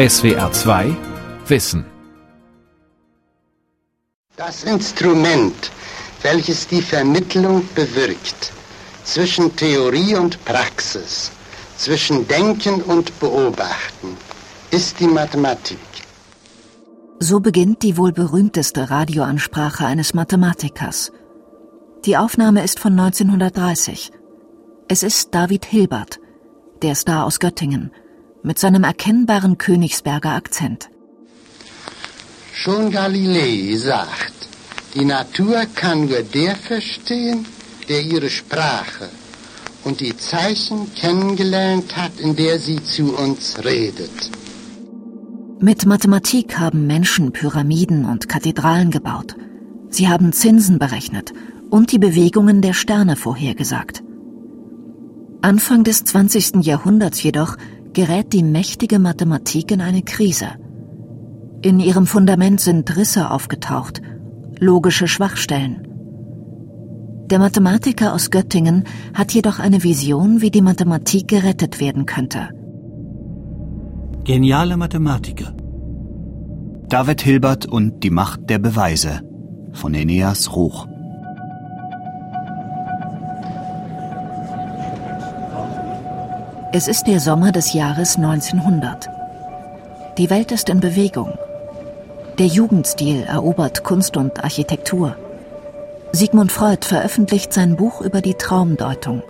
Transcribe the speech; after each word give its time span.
SWR 0.00 0.50
2 0.50 0.96
Wissen 1.48 1.84
Das 4.34 4.64
Instrument, 4.64 5.70
welches 6.22 6.66
die 6.66 6.80
Vermittlung 6.80 7.68
bewirkt 7.74 8.50
zwischen 9.04 9.54
Theorie 9.54 10.14
und 10.14 10.42
Praxis, 10.46 11.30
zwischen 11.76 12.26
Denken 12.26 12.80
und 12.80 13.20
Beobachten, 13.20 14.16
ist 14.70 14.98
die 15.00 15.06
Mathematik. 15.06 15.76
So 17.18 17.40
beginnt 17.40 17.82
die 17.82 17.98
wohl 17.98 18.12
berühmteste 18.12 18.88
Radioansprache 18.88 19.84
eines 19.84 20.14
Mathematikers. 20.14 21.12
Die 22.06 22.16
Aufnahme 22.16 22.64
ist 22.64 22.80
von 22.80 22.98
1930. 22.98 24.12
Es 24.88 25.02
ist 25.02 25.34
David 25.34 25.66
Hilbert, 25.66 26.20
der 26.80 26.94
Star 26.94 27.26
aus 27.26 27.38
Göttingen, 27.38 27.92
mit 28.42 28.58
seinem 28.58 28.84
erkennbaren 28.84 29.58
Königsberger 29.58 30.30
Akzent. 30.30 30.90
Schon 32.52 32.90
Galilei 32.90 33.76
sagt, 33.76 34.48
die 34.94 35.04
Natur 35.04 35.66
kann 35.74 36.06
nur 36.06 36.22
der 36.22 36.56
verstehen, 36.56 37.46
der 37.88 38.02
ihre 38.02 38.28
Sprache 38.28 39.08
und 39.84 40.00
die 40.00 40.16
Zeichen 40.16 40.92
kennengelernt 40.94 41.96
hat, 41.96 42.18
in 42.18 42.36
der 42.36 42.58
sie 42.58 42.82
zu 42.82 43.16
uns 43.16 43.64
redet. 43.64 44.30
Mit 45.60 45.86
Mathematik 45.86 46.58
haben 46.58 46.86
Menschen 46.86 47.32
Pyramiden 47.32 48.04
und 48.04 48.28
Kathedralen 48.28 48.90
gebaut. 48.90 49.36
Sie 49.90 50.08
haben 50.08 50.32
Zinsen 50.32 50.78
berechnet 50.78 51.32
und 51.68 51.92
die 51.92 51.98
Bewegungen 51.98 52.62
der 52.62 52.72
Sterne 52.72 53.16
vorhergesagt. 53.16 54.02
Anfang 55.42 55.84
des 55.84 56.04
20. 56.04 56.64
Jahrhunderts 56.64 57.22
jedoch 57.22 57.56
gerät 57.92 58.32
die 58.32 58.42
mächtige 58.42 58.98
Mathematik 58.98 59.70
in 59.70 59.80
eine 59.80 60.02
Krise. 60.02 60.48
In 61.62 61.80
ihrem 61.80 62.06
Fundament 62.06 62.60
sind 62.60 62.96
Risse 62.96 63.30
aufgetaucht, 63.30 64.00
logische 64.58 65.08
Schwachstellen. 65.08 65.86
Der 67.30 67.38
Mathematiker 67.38 68.12
aus 68.12 68.30
Göttingen 68.30 68.84
hat 69.14 69.32
jedoch 69.32 69.60
eine 69.60 69.84
Vision, 69.84 70.40
wie 70.40 70.50
die 70.50 70.62
Mathematik 70.62 71.28
gerettet 71.28 71.80
werden 71.80 72.06
könnte. 72.06 72.48
Geniale 74.24 74.76
Mathematiker. 74.76 75.54
David 76.88 77.20
Hilbert 77.22 77.66
und 77.66 78.02
die 78.02 78.10
Macht 78.10 78.50
der 78.50 78.58
Beweise 78.58 79.20
von 79.72 79.94
Eneas 79.94 80.56
Ruch. 80.56 80.89
Es 86.72 86.86
ist 86.86 87.08
der 87.08 87.18
Sommer 87.18 87.50
des 87.50 87.72
Jahres 87.72 88.14
1900. 88.16 89.08
Die 90.18 90.30
Welt 90.30 90.52
ist 90.52 90.68
in 90.68 90.78
Bewegung. 90.78 91.36
Der 92.38 92.46
Jugendstil 92.46 93.24
erobert 93.24 93.82
Kunst 93.82 94.16
und 94.16 94.44
Architektur. 94.44 95.16
Sigmund 96.12 96.52
Freud 96.52 96.86
veröffentlicht 96.86 97.52
sein 97.52 97.74
Buch 97.74 98.00
über 98.02 98.20
die 98.20 98.34
Traumdeutung 98.34 99.24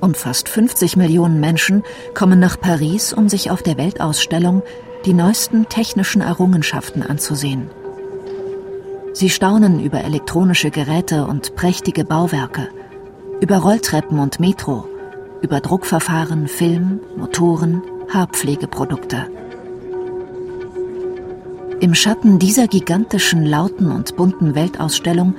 und 0.00 0.16
fast 0.16 0.48
50 0.48 0.96
Millionen 0.96 1.40
Menschen 1.40 1.82
kommen 2.14 2.38
nach 2.38 2.60
Paris, 2.60 3.12
um 3.12 3.28
sich 3.28 3.50
auf 3.50 3.64
der 3.64 3.76
Weltausstellung 3.76 4.62
die 5.06 5.14
neuesten 5.14 5.68
technischen 5.68 6.22
Errungenschaften 6.22 7.02
anzusehen. 7.02 7.68
Sie 9.12 9.28
staunen 9.28 9.80
über 9.80 10.04
elektronische 10.04 10.70
Geräte 10.70 11.26
und 11.26 11.56
prächtige 11.56 12.04
Bauwerke, 12.04 12.68
über 13.40 13.56
Rolltreppen 13.56 14.20
und 14.20 14.38
Metro, 14.38 14.86
über 15.42 15.60
Druckverfahren, 15.60 16.48
Film, 16.48 17.00
Motoren, 17.16 17.82
Haarpflegeprodukte. 18.12 19.26
Im 21.80 21.94
Schatten 21.94 22.38
dieser 22.38 22.66
gigantischen, 22.66 23.44
lauten 23.44 23.90
und 23.90 24.16
bunten 24.16 24.54
Weltausstellung 24.54 25.34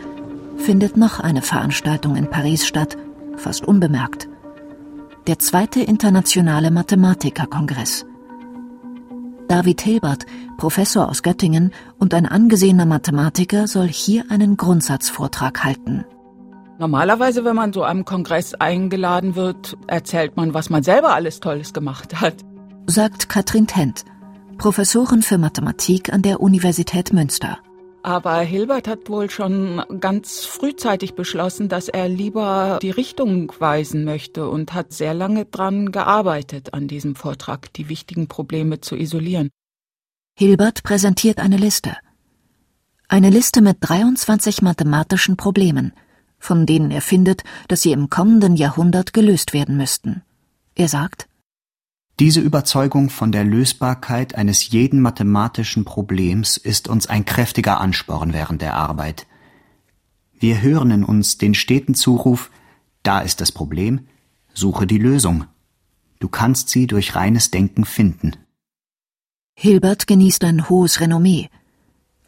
findet 0.57 0.97
noch 0.97 1.19
eine 1.19 1.41
Veranstaltung 1.41 2.15
in 2.15 2.29
Paris 2.29 2.65
statt, 2.65 2.97
fast 3.37 3.65
unbemerkt 3.65 4.29
der 5.29 5.37
zweite 5.37 5.81
internationale 5.81 6.71
Mathematikerkongress. 6.71 8.03
David 9.47 9.79
Hilbert, 9.81 10.25
Professor 10.57 11.07
aus 11.07 11.21
Göttingen 11.21 11.71
und 11.99 12.15
ein 12.15 12.25
angesehener 12.25 12.87
Mathematiker, 12.87 13.67
soll 13.67 13.87
hier 13.87 14.25
einen 14.29 14.57
Grundsatzvortrag 14.57 15.63
halten. 15.63 16.03
Normalerweise, 16.79 17.43
wenn 17.43 17.57
man 17.57 17.73
so 17.73 17.83
einem 17.83 18.05
Kongress 18.05 18.53
eingeladen 18.53 19.35
wird, 19.35 19.75
erzählt 19.87 20.37
man, 20.37 20.53
was 20.53 20.69
man 20.69 20.81
selber 20.81 21.13
alles 21.13 21.41
Tolles 21.41 21.73
gemacht 21.73 22.21
hat. 22.21 22.35
Sagt 22.87 23.27
Katrin 23.27 23.67
Tent, 23.67 24.05
Professorin 24.57 25.21
für 25.21 25.37
Mathematik 25.37 26.13
an 26.13 26.21
der 26.21 26.39
Universität 26.39 27.11
Münster. 27.11 27.59
Aber 28.01 28.39
Hilbert 28.39 28.87
hat 28.87 29.09
wohl 29.09 29.29
schon 29.29 29.83
ganz 29.99 30.45
frühzeitig 30.45 31.15
beschlossen, 31.15 31.67
dass 31.67 31.89
er 31.89 32.07
lieber 32.07 32.79
die 32.81 32.91
Richtung 32.91 33.51
weisen 33.59 34.05
möchte 34.05 34.47
und 34.47 34.73
hat 34.73 34.93
sehr 34.93 35.13
lange 35.13 35.43
dran 35.43 35.91
gearbeitet 35.91 36.73
an 36.73 36.87
diesem 36.87 37.15
Vortrag, 37.15 37.73
die 37.73 37.89
wichtigen 37.89 38.29
Probleme 38.29 38.79
zu 38.79 38.95
isolieren. 38.95 39.49
Hilbert 40.37 40.83
präsentiert 40.83 41.39
eine 41.39 41.57
Liste. 41.57 41.97
Eine 43.09 43.29
Liste 43.29 43.61
mit 43.61 43.79
23 43.81 44.61
mathematischen 44.61 45.35
Problemen, 45.35 45.91
von 46.39 46.65
denen 46.65 46.91
er 46.91 47.01
findet, 47.01 47.43
dass 47.67 47.81
sie 47.81 47.91
im 47.91 48.09
kommenden 48.09 48.55
Jahrhundert 48.55 49.13
gelöst 49.13 49.53
werden 49.53 49.77
müssten. 49.77 50.21
Er 50.75 50.87
sagt, 50.87 51.27
diese 52.19 52.41
Überzeugung 52.41 53.09
von 53.09 53.31
der 53.31 53.45
Lösbarkeit 53.45 54.35
eines 54.35 54.71
jeden 54.71 54.99
mathematischen 54.99 55.85
Problems 55.85 56.57
ist 56.57 56.89
uns 56.89 57.07
ein 57.07 57.23
kräftiger 57.23 57.79
Ansporn 57.79 58.33
während 58.33 58.61
der 58.61 58.75
Arbeit. 58.75 59.25
Wir 60.37 60.61
hören 60.61 60.91
in 60.91 61.03
uns 61.05 61.37
den 61.37 61.53
steten 61.53 61.95
Zuruf 61.95 62.51
Da 63.03 63.21
ist 63.21 63.39
das 63.39 63.53
Problem, 63.53 64.07
suche 64.53 64.85
die 64.85 64.97
Lösung. 64.97 65.45
Du 66.19 66.27
kannst 66.27 66.67
sie 66.67 66.87
durch 66.87 67.15
reines 67.15 67.51
Denken 67.51 67.85
finden. 67.85 68.33
Hilbert 69.55 70.05
genießt 70.05 70.43
ein 70.43 70.69
hohes 70.69 70.99
Renommee. 70.99 71.49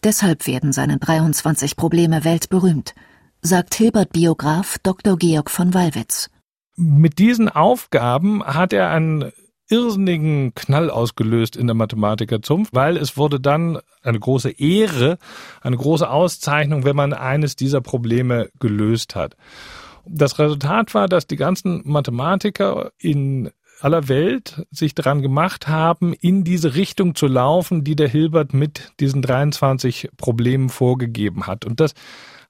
Deshalb 0.03 0.47
werden 0.47 0.72
seine 0.72 0.97
23 0.97 1.75
Probleme 1.75 2.23
weltberühmt, 2.23 2.95
sagt 3.41 3.75
Hilbert-Biograf 3.75 4.78
Dr. 4.84 5.18
Georg 5.18 5.50
von 5.50 5.74
Wallwitz. 5.74 6.29
Mit 6.75 7.19
diesen 7.19 7.50
Aufgaben 7.50 8.44
hat 8.44 8.74
er 8.74 8.90
ein 8.90 9.31
irrsinnigen 9.68 10.53
Knall 10.53 10.90
ausgelöst 10.90 11.56
in 11.56 11.68
der 11.68 11.75
Mathematikerzunft, 11.75 12.74
weil 12.74 12.97
es 12.97 13.18
wurde 13.18 13.40
dann 13.40 13.79
eine 14.03 14.19
große 14.19 14.52
Ehre, 14.52 15.18
eine 15.62 15.78
große 15.78 16.09
Auszeichnung, 16.09 16.84
wenn 16.84 16.96
man 16.96 17.13
eines 17.13 17.56
dieser 17.56 17.81
Probleme 17.81 18.50
gelöst 18.59 19.16
hat. 19.16 19.35
Das 20.06 20.40
Resultat 20.40 20.94
war, 20.94 21.08
dass 21.08 21.28
die 21.28 21.38
ganzen 21.38 21.81
Mathematiker 21.85 22.91
in 22.97 23.52
aller 23.79 24.08
Welt 24.08 24.66
sich 24.72 24.94
daran 24.94 25.22
gemacht 25.22 25.68
haben, 25.68 26.13
in 26.13 26.44
diese 26.44 26.75
Richtung 26.75 27.16
zu 27.16 27.28
laufen, 27.28 27.84
die 27.84 27.96
der 27.96 28.08
Hilbert 28.08 28.53
mit 28.53 28.91
diesen 29.00 29.22
23 29.22 30.09
Problemen 30.18 30.69
vorgegeben 30.69 31.47
hat. 31.47 31.66
Und 31.66 31.79
das 31.79 31.94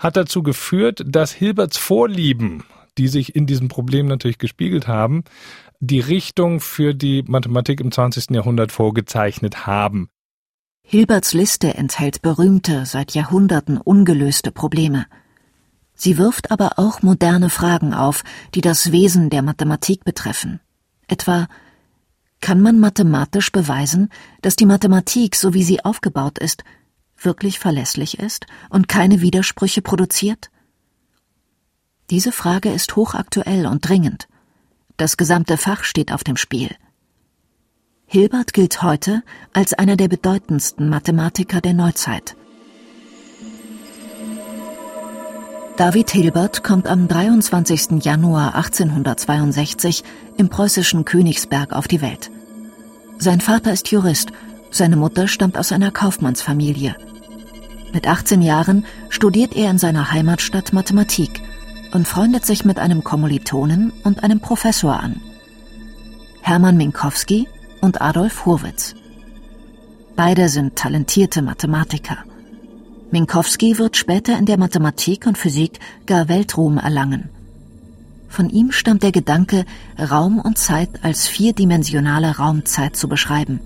hat 0.02 0.18
dazu 0.18 0.42
geführt, 0.42 1.04
dass 1.06 1.32
Hilberts 1.32 1.78
Vorlieben, 1.78 2.64
die 2.98 3.08
sich 3.08 3.36
in 3.36 3.46
diesem 3.46 3.68
Problem 3.68 4.08
natürlich 4.08 4.40
gespiegelt 4.40 4.88
haben, 4.88 5.24
die 5.80 6.00
Richtung 6.00 6.60
für 6.60 6.94
die 6.96 7.24
Mathematik 7.28 7.80
im 7.80 7.92
20. 7.92 8.32
Jahrhundert 8.32 8.72
vorgezeichnet 8.72 9.68
haben. 9.68 10.10
Hilberts 10.84 11.34
Liste 11.34 11.76
enthält 11.76 12.24
berühmte, 12.24 12.86
seit 12.86 13.14
Jahrhunderten 13.14 13.78
ungelöste 13.78 14.52
Probleme. 14.52 15.06
Sie 15.94 16.18
wirft 16.18 16.50
aber 16.50 16.80
auch 16.80 17.04
moderne 17.04 17.52
Fragen 17.52 17.94
auf, 17.94 18.24
die 18.56 18.62
das 18.62 18.92
Wesen 18.92 19.30
der 19.30 19.44
Mathematik 19.44 20.04
betreffen. 20.04 20.60
Etwa, 21.08 21.48
kann 22.42 22.60
man 22.60 22.80
mathematisch 22.80 23.52
beweisen, 23.52 24.10
dass 24.42 24.56
die 24.56 24.66
Mathematik, 24.66 25.36
so 25.36 25.54
wie 25.54 25.64
sie 25.64 25.86
aufgebaut 25.86 26.40
ist, 26.40 26.64
wirklich 27.26 27.60
verlässlich 27.60 28.20
ist 28.20 28.46
und 28.70 28.88
keine 28.88 29.22
Widersprüche 29.22 29.82
produziert? 29.82 30.50
Diese 32.10 32.32
Frage 32.32 32.72
ist 32.72 32.96
hochaktuell 32.96 33.66
und 33.66 33.88
dringend. 33.88 34.28
Das 34.98 35.18
gesamte 35.18 35.58
Fach 35.58 35.84
steht 35.84 36.12
auf 36.12 36.24
dem 36.24 36.38
Spiel. 36.38 36.76
Hilbert 38.06 38.52
gilt 38.52 38.84
heute 38.84 39.24
als 39.54 39.74
einer 39.74 39.96
der 39.96 40.10
bedeutendsten 40.10 40.90
Mathematiker 40.90 41.62
der 41.62 41.74
Neuzeit. 41.74 42.36
David 45.78 46.12
Hilbert 46.12 46.64
kommt 46.64 46.88
am 46.88 47.08
23. 47.08 48.04
Januar 48.04 48.56
1862 48.56 50.04
im 50.38 50.50
preußischen 50.50 51.06
Königsberg 51.06 51.72
auf 51.74 51.88
die 51.88 52.02
Welt. 52.02 52.30
Sein 53.18 53.40
Vater 53.40 53.72
ist 53.72 53.90
Jurist, 53.90 54.32
seine 54.70 54.98
Mutter 54.98 55.28
stammt 55.28 55.58
aus 55.58 55.72
einer 55.72 55.92
Kaufmannsfamilie. 55.92 56.96
Mit 57.94 58.08
18 58.08 58.42
Jahren 58.42 58.86
studiert 59.10 59.56
er 59.56 59.70
in 59.70 59.78
seiner 59.78 60.12
Heimatstadt 60.12 60.72
Mathematik 60.72 61.42
und 61.94 62.08
freundet 62.08 62.46
sich 62.46 62.64
mit 62.64 62.80
einem 62.80 63.04
Kommilitonen 63.04 63.92
und 64.04 64.24
einem 64.24 64.40
Professor 64.40 65.00
an. 65.00 65.20
Hermann 66.42 66.78
Minkowski 66.78 67.48
und 67.82 68.02
Adolf 68.02 68.46
Hurwitz. 68.46 68.96
Beide 70.16 70.48
sind 70.50 70.76
talentierte 70.76 71.42
Mathematiker. 71.42 72.18
Minkowski 73.12 73.78
wird 73.78 73.98
später 73.98 74.38
in 74.38 74.46
der 74.46 74.58
Mathematik 74.58 75.28
und 75.28 75.38
Physik 75.38 75.80
gar 76.06 76.30
Weltruhm 76.30 76.78
erlangen. 76.78 77.30
Von 78.30 78.50
ihm 78.50 78.72
stammt 78.72 79.04
der 79.04 79.12
Gedanke, 79.12 79.66
Raum 80.00 80.40
und 80.40 80.58
Zeit 80.58 81.04
als 81.04 81.28
vierdimensionale 81.28 82.38
Raumzeit 82.38 82.96
zu 82.96 83.10
beschreiben, 83.10 83.60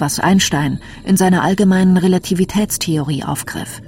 was 0.00 0.20
Einstein 0.20 0.80
in 1.04 1.16
seiner 1.16 1.42
allgemeinen 1.42 1.96
Relativitätstheorie 1.96 3.24
aufgriff. 3.24 3.80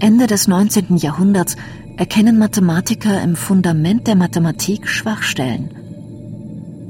Ende 0.00 0.26
des 0.26 0.48
19. 0.48 0.96
Jahrhunderts 0.96 1.56
erkennen 1.96 2.38
Mathematiker 2.38 3.22
im 3.22 3.36
Fundament 3.36 4.06
der 4.06 4.16
Mathematik 4.16 4.88
Schwachstellen. 4.88 5.70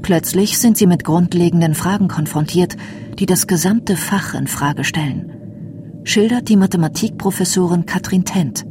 Plötzlich 0.01 0.57
sind 0.57 0.77
sie 0.77 0.87
mit 0.87 1.03
grundlegenden 1.03 1.75
Fragen 1.75 2.07
konfrontiert, 2.07 2.75
die 3.19 3.25
das 3.25 3.47
gesamte 3.47 3.95
Fach 3.95 4.33
in 4.33 4.47
Frage 4.47 4.83
stellen, 4.83 6.01
schildert 6.03 6.49
die 6.49 6.57
Mathematikprofessorin 6.57 7.85
Katrin 7.85 8.25
Tent. 8.25 8.65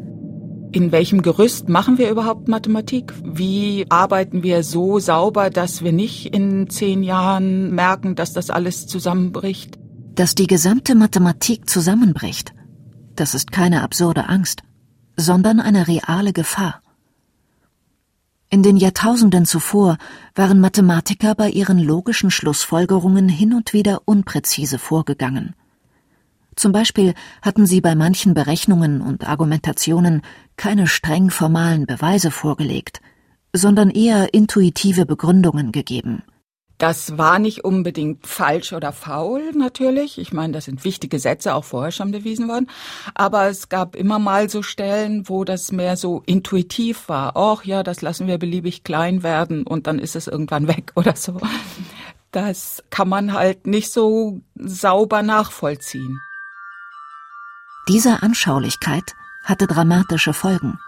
In 0.73 0.91
welchem 0.91 1.21
Gerüst 1.21 1.69
machen 1.69 1.99
wir 1.99 2.09
überhaupt 2.09 2.49
Mathematik? 2.49 3.13
Wie 3.23 3.85
arbeiten 3.91 4.43
wir 4.43 4.63
so 4.63 4.99
sauber, 4.99 5.51
dass 5.51 5.83
wir 5.85 5.93
nicht 5.93 6.35
in 6.35 6.71
zehn 6.71 7.03
Jahren 7.03 7.75
merken, 7.75 8.15
dass 8.15 8.33
das 8.33 8.49
alles 8.49 8.87
zusammenbricht? 8.87 9.79
Dass 10.15 10.35
die 10.35 10.47
gesamte 10.47 10.95
Mathematik 10.95 11.69
zusammenbricht, 11.69 12.55
das 13.17 13.35
ist 13.35 13.53
keine 13.53 13.83
absurde 13.83 14.31
Angst, 14.31 14.63
sondern 15.15 15.61
eine 15.61 15.89
reale 15.89 16.33
Gefahr. 16.33 16.81
In 18.49 18.63
den 18.63 18.79
Jahrtausenden 18.79 19.45
zuvor 19.45 19.99
waren 20.35 20.59
Mathematiker 20.59 21.35
bei 21.35 21.51
ihren 21.51 21.79
logischen 21.79 22.31
Schlussfolgerungen 22.31 23.29
hin 23.29 23.53
und 23.53 23.75
wieder 23.75 24.03
unpräzise 24.07 24.79
vorgegangen. 24.79 25.55
Zum 26.57 26.73
Beispiel 26.73 27.15
hatten 27.41 27.67
sie 27.67 27.81
bei 27.81 27.95
manchen 27.95 28.35
Berechnungen 28.35 29.01
und 29.01 29.27
Argumentationen 29.27 30.23
keine 30.57 30.87
streng 30.87 31.31
formalen 31.31 31.87
Beweise 31.87 32.31
vorgelegt, 32.31 33.01
sondern 33.53 33.91
eher 33.91 34.35
intuitive 34.35 35.07
Begründungen 35.07 35.73
gegeben. 35.73 36.23
Das 36.83 37.17
war 37.17 37.39
nicht 37.39 37.63
unbedingt 37.63 38.27
falsch 38.27 38.73
oder 38.73 38.91
faul, 38.91 39.53
natürlich. 39.55 40.19
Ich 40.19 40.33
meine, 40.33 40.53
das 40.53 40.65
sind 40.65 40.83
wichtige 40.83 41.21
Sätze, 41.21 41.55
auch 41.55 41.63
vorher 41.63 41.93
schon 41.93 42.11
bewiesen 42.11 42.49
worden. 42.49 42.69
Aber 43.15 43.47
es 43.47 43.69
gab 43.69 43.95
immer 43.95 44.19
mal 44.19 44.51
so 44.51 44.63
Stellen, 44.63 45.29
wo 45.29 45.45
das 45.45 45.71
mehr 45.71 45.97
so 45.97 46.25
intuitiv 46.27 47.09
war. 47.09 47.37
Och 47.37 47.65
ja, 47.65 47.85
das 47.85 48.03
lassen 48.03 48.27
wir 48.27 48.37
beliebig 48.37 48.83
klein 48.83 49.23
werden 49.23 49.65
und 49.65 49.87
dann 49.87 50.01
ist 50.01 50.17
es 50.17 50.27
irgendwann 50.27 50.67
weg 50.67 50.91
oder 50.97 51.15
so. 51.15 51.41
Das 52.33 52.83
kann 52.91 53.09
man 53.09 53.33
halt 53.33 53.69
nicht 53.69 53.93
so 53.93 54.41
sauber 54.57 55.23
nachvollziehen. 55.23 56.19
Diese 57.89 58.23
Anschaulichkeit 58.23 59.17
hatte 59.43 59.67
dramatische 59.67 60.33
Folgen. 60.33 60.79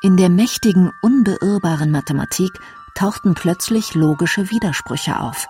In 0.00 0.16
der 0.16 0.30
mächtigen, 0.30 0.90
unbeirrbaren 1.02 1.90
Mathematik 1.90 2.58
tauchten 2.94 3.34
plötzlich 3.34 3.94
logische 3.94 4.50
Widersprüche 4.50 5.20
auf. 5.20 5.48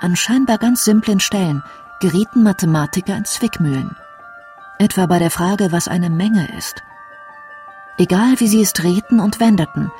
An 0.00 0.14
scheinbar 0.14 0.58
ganz 0.58 0.84
simplen 0.84 1.20
Stellen 1.20 1.62
gerieten 2.00 2.42
Mathematiker 2.42 3.16
in 3.16 3.24
Zwickmühlen. 3.24 3.96
Etwa 4.78 5.06
bei 5.06 5.18
der 5.18 5.30
Frage, 5.30 5.72
was 5.72 5.88
eine 5.88 6.10
Menge 6.10 6.54
ist. 6.58 6.82
Egal 7.96 8.40
wie 8.40 8.48
sie 8.48 8.60
es 8.60 8.74
drehten 8.74 9.20
und 9.20 9.40
wendeten, 9.40 9.90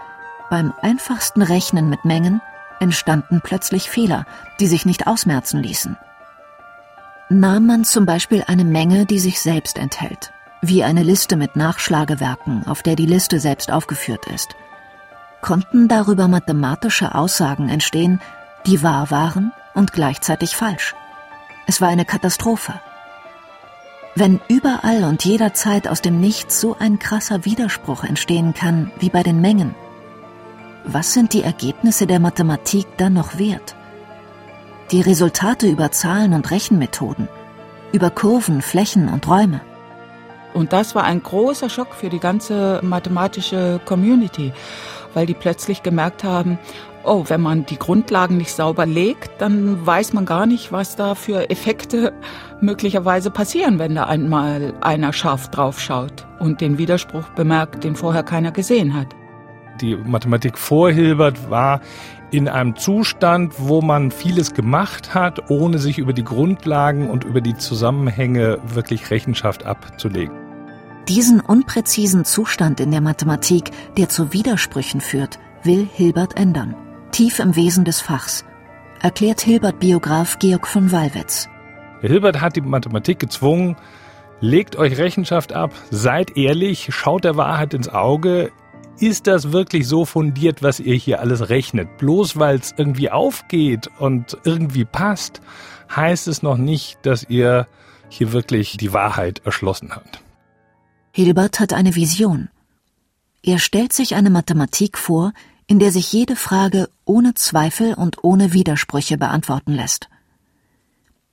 beim 0.50 0.74
einfachsten 0.82 1.40
Rechnen 1.40 1.88
mit 1.88 2.04
Mengen 2.04 2.42
entstanden 2.78 3.40
plötzlich 3.42 3.88
Fehler, 3.88 4.26
die 4.60 4.66
sich 4.66 4.84
nicht 4.84 5.06
ausmerzen 5.06 5.62
ließen. 5.62 5.96
Nahm 7.30 7.66
man 7.66 7.84
zum 7.84 8.04
Beispiel 8.04 8.44
eine 8.46 8.64
Menge, 8.64 9.06
die 9.06 9.18
sich 9.18 9.40
selbst 9.40 9.78
enthält, 9.78 10.32
wie 10.60 10.84
eine 10.84 11.02
Liste 11.02 11.36
mit 11.36 11.56
Nachschlagewerken, 11.56 12.66
auf 12.66 12.82
der 12.82 12.96
die 12.96 13.06
Liste 13.06 13.40
selbst 13.40 13.70
aufgeführt 13.70 14.26
ist, 14.26 14.54
konnten 15.40 15.88
darüber 15.88 16.28
mathematische 16.28 17.14
Aussagen 17.14 17.68
entstehen, 17.68 18.20
die 18.66 18.82
wahr 18.82 19.10
waren 19.10 19.52
und 19.74 19.92
gleichzeitig 19.92 20.54
falsch. 20.54 20.94
Es 21.66 21.80
war 21.80 21.88
eine 21.88 22.04
Katastrophe. 22.04 22.74
Wenn 24.14 24.40
überall 24.48 25.04
und 25.04 25.24
jederzeit 25.24 25.88
aus 25.88 26.02
dem 26.02 26.20
Nichts 26.20 26.60
so 26.60 26.76
ein 26.78 26.98
krasser 26.98 27.44
Widerspruch 27.44 28.04
entstehen 28.04 28.54
kann 28.54 28.92
wie 28.98 29.08
bei 29.08 29.22
den 29.22 29.40
Mengen, 29.40 29.74
was 30.84 31.14
sind 31.14 31.32
die 31.32 31.42
Ergebnisse 31.42 32.06
der 32.06 32.20
Mathematik 32.20 32.86
dann 32.98 33.14
noch 33.14 33.38
wert? 33.38 33.74
Die 34.90 35.00
Resultate 35.00 35.68
über 35.68 35.90
Zahlen 35.90 36.34
und 36.34 36.50
Rechenmethoden, 36.50 37.28
über 37.92 38.10
Kurven, 38.10 38.62
Flächen 38.62 39.08
und 39.08 39.26
Räume. 39.28 39.60
Und 40.52 40.72
das 40.72 40.94
war 40.94 41.04
ein 41.04 41.22
großer 41.22 41.68
Schock 41.68 41.94
für 41.94 42.10
die 42.10 42.20
ganze 42.20 42.80
mathematische 42.82 43.80
Community 43.84 44.52
weil 45.14 45.26
die 45.26 45.34
plötzlich 45.34 45.82
gemerkt 45.82 46.24
haben, 46.24 46.58
oh, 47.04 47.24
wenn 47.28 47.40
man 47.40 47.64
die 47.66 47.78
Grundlagen 47.78 48.36
nicht 48.36 48.52
sauber 48.52 48.86
legt, 48.86 49.40
dann 49.40 49.86
weiß 49.86 50.12
man 50.12 50.26
gar 50.26 50.46
nicht, 50.46 50.72
was 50.72 50.96
da 50.96 51.14
für 51.14 51.50
Effekte 51.50 52.12
möglicherweise 52.60 53.30
passieren, 53.30 53.78
wenn 53.78 53.94
da 53.94 54.04
einmal 54.04 54.74
einer 54.80 55.12
scharf 55.12 55.48
drauf 55.50 55.80
schaut 55.80 56.26
und 56.40 56.60
den 56.60 56.78
Widerspruch 56.78 57.28
bemerkt, 57.30 57.84
den 57.84 57.96
vorher 57.96 58.22
keiner 58.22 58.52
gesehen 58.52 58.94
hat. 58.94 59.08
Die 59.80 59.96
Mathematik 59.96 60.56
vor 60.58 60.90
Hilbert 60.90 61.50
war 61.50 61.80
in 62.30 62.48
einem 62.48 62.76
Zustand, 62.76 63.54
wo 63.58 63.80
man 63.80 64.10
vieles 64.10 64.54
gemacht 64.54 65.14
hat, 65.14 65.50
ohne 65.50 65.78
sich 65.78 65.98
über 65.98 66.12
die 66.12 66.24
Grundlagen 66.24 67.10
und 67.10 67.24
über 67.24 67.40
die 67.40 67.56
Zusammenhänge 67.56 68.58
wirklich 68.66 69.10
Rechenschaft 69.10 69.64
abzulegen. 69.64 70.36
Diesen 71.08 71.40
unpräzisen 71.40 72.24
Zustand 72.24 72.80
in 72.80 72.90
der 72.90 73.00
Mathematik, 73.00 73.70
der 73.96 74.08
zu 74.08 74.32
Widersprüchen 74.32 75.00
führt, 75.00 75.38
will 75.62 75.86
Hilbert 75.92 76.38
ändern. 76.38 76.74
Tief 77.12 77.38
im 77.40 77.56
Wesen 77.56 77.84
des 77.84 78.00
Fachs, 78.00 78.44
erklärt 79.00 79.42
Hilbert-Biograf 79.42 80.38
Georg 80.38 80.66
von 80.66 80.92
Wallwitz. 80.92 81.48
Hilbert 82.00 82.40
hat 82.40 82.56
die 82.56 82.62
Mathematik 82.62 83.18
gezwungen, 83.18 83.76
legt 84.40 84.76
euch 84.76 84.98
Rechenschaft 84.98 85.52
ab, 85.52 85.72
seid 85.90 86.36
ehrlich, 86.36 86.88
schaut 86.90 87.24
der 87.24 87.36
Wahrheit 87.36 87.74
ins 87.74 87.88
Auge. 87.88 88.50
Ist 89.00 89.26
das 89.26 89.50
wirklich 89.50 89.88
so 89.88 90.04
fundiert, 90.04 90.62
was 90.62 90.78
ihr 90.78 90.94
hier 90.94 91.20
alles 91.20 91.48
rechnet? 91.48 91.98
Bloß 91.98 92.38
weil 92.38 92.56
es 92.56 92.74
irgendwie 92.76 93.10
aufgeht 93.10 93.88
und 93.98 94.38
irgendwie 94.44 94.84
passt, 94.84 95.40
heißt 95.94 96.28
es 96.28 96.42
noch 96.42 96.56
nicht, 96.56 96.98
dass 97.02 97.24
ihr 97.28 97.66
hier 98.08 98.32
wirklich 98.32 98.76
die 98.76 98.92
Wahrheit 98.92 99.42
erschlossen 99.44 99.90
habt. 99.94 100.20
Hilbert 101.10 101.60
hat 101.60 101.72
eine 101.72 101.94
Vision. 101.94 102.48
Er 103.42 103.58
stellt 103.58 103.92
sich 103.92 104.14
eine 104.14 104.30
Mathematik 104.30 104.96
vor, 104.96 105.32
in 105.66 105.78
der 105.78 105.90
sich 105.90 106.12
jede 106.12 106.36
Frage 106.36 106.88
ohne 107.04 107.34
Zweifel 107.34 107.94
und 107.94 108.22
ohne 108.22 108.52
Widersprüche 108.52 109.18
beantworten 109.18 109.72
lässt. 109.72 110.08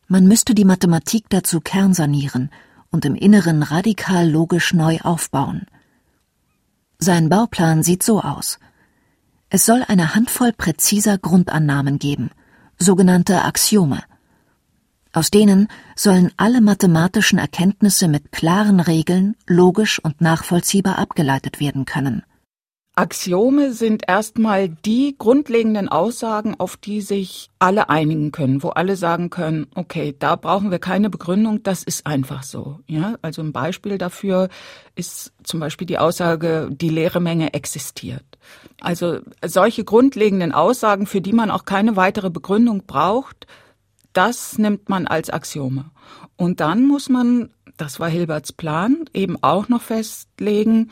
Man 0.08 0.28
müsste 0.28 0.56
die 0.56 0.66
Mathematik 0.66 1.26
dazu 1.30 1.62
kernsanieren 1.62 2.50
und 2.90 3.06
im 3.06 3.16
Inneren 3.16 3.64
radikal 3.64 4.30
logisch 4.30 4.74
neu 4.74 5.00
aufbauen. 5.02 5.68
Sein 7.04 7.30
Bauplan 7.30 7.82
sieht 7.82 8.04
so 8.04 8.22
aus. 8.22 8.60
Es 9.50 9.66
soll 9.66 9.84
eine 9.88 10.14
Handvoll 10.14 10.54
präziser 10.54 11.18
Grundannahmen 11.18 11.98
geben, 11.98 12.30
sogenannte 12.78 13.44
Axiome. 13.44 14.04
Aus 15.12 15.32
denen 15.32 15.68
sollen 15.96 16.32
alle 16.38 16.62
mathematischen 16.62 17.40
Erkenntnisse 17.40 18.08
mit 18.08 18.32
klaren 18.32 18.80
Regeln 18.80 19.36
logisch 19.48 19.98
und 19.98 20.22
nachvollziehbar 20.22 21.00
abgeleitet 21.00 21.60
werden 21.60 21.86
können. 21.86 22.22
Axiome 23.02 23.74
sind 23.74 24.04
erstmal 24.08 24.70
die 24.70 25.16
grundlegenden 25.18 25.90
Aussagen, 25.90 26.54
auf 26.60 26.78
die 26.78 27.02
sich 27.02 27.50
alle 27.58 27.90
einigen 27.90 28.32
können, 28.32 28.62
wo 28.62 28.70
alle 28.70 28.96
sagen 28.96 29.32
können, 29.32 29.66
okay, 29.74 30.16
da 30.20 30.36
brauchen 30.36 30.70
wir 30.70 30.78
keine 30.78 31.10
Begründung, 31.10 31.64
das 31.64 31.82
ist 31.82 32.06
einfach 32.06 32.44
so. 32.44 32.80
Ja, 32.86 33.16
also 33.24 33.42
ein 33.42 33.54
Beispiel 33.54 33.98
dafür 33.98 34.50
ist 34.94 35.34
zum 35.42 35.60
Beispiel 35.60 35.88
die 35.88 35.98
Aussage, 35.98 36.70
die 36.72 36.90
leere 36.90 37.22
Menge 37.22 37.56
existiert. 37.56 38.24
Also 38.82 39.18
solche 39.44 39.84
grundlegenden 39.84 40.52
Aussagen, 40.52 41.08
für 41.08 41.22
die 41.22 41.34
man 41.34 41.50
auch 41.50 41.66
keine 41.66 41.96
weitere 41.96 42.30
Begründung 42.30 42.84
braucht, 42.86 43.48
das 44.14 44.60
nimmt 44.60 44.90
man 44.90 45.08
als 45.08 45.32
Axiome. 45.32 45.86
Und 46.36 46.60
dann 46.60 46.86
muss 46.86 47.10
man, 47.10 47.50
das 47.78 48.00
war 48.00 48.10
Hilberts 48.10 48.54
Plan, 48.54 49.06
eben 49.12 49.42
auch 49.42 49.70
noch 49.70 49.82
festlegen 49.82 50.92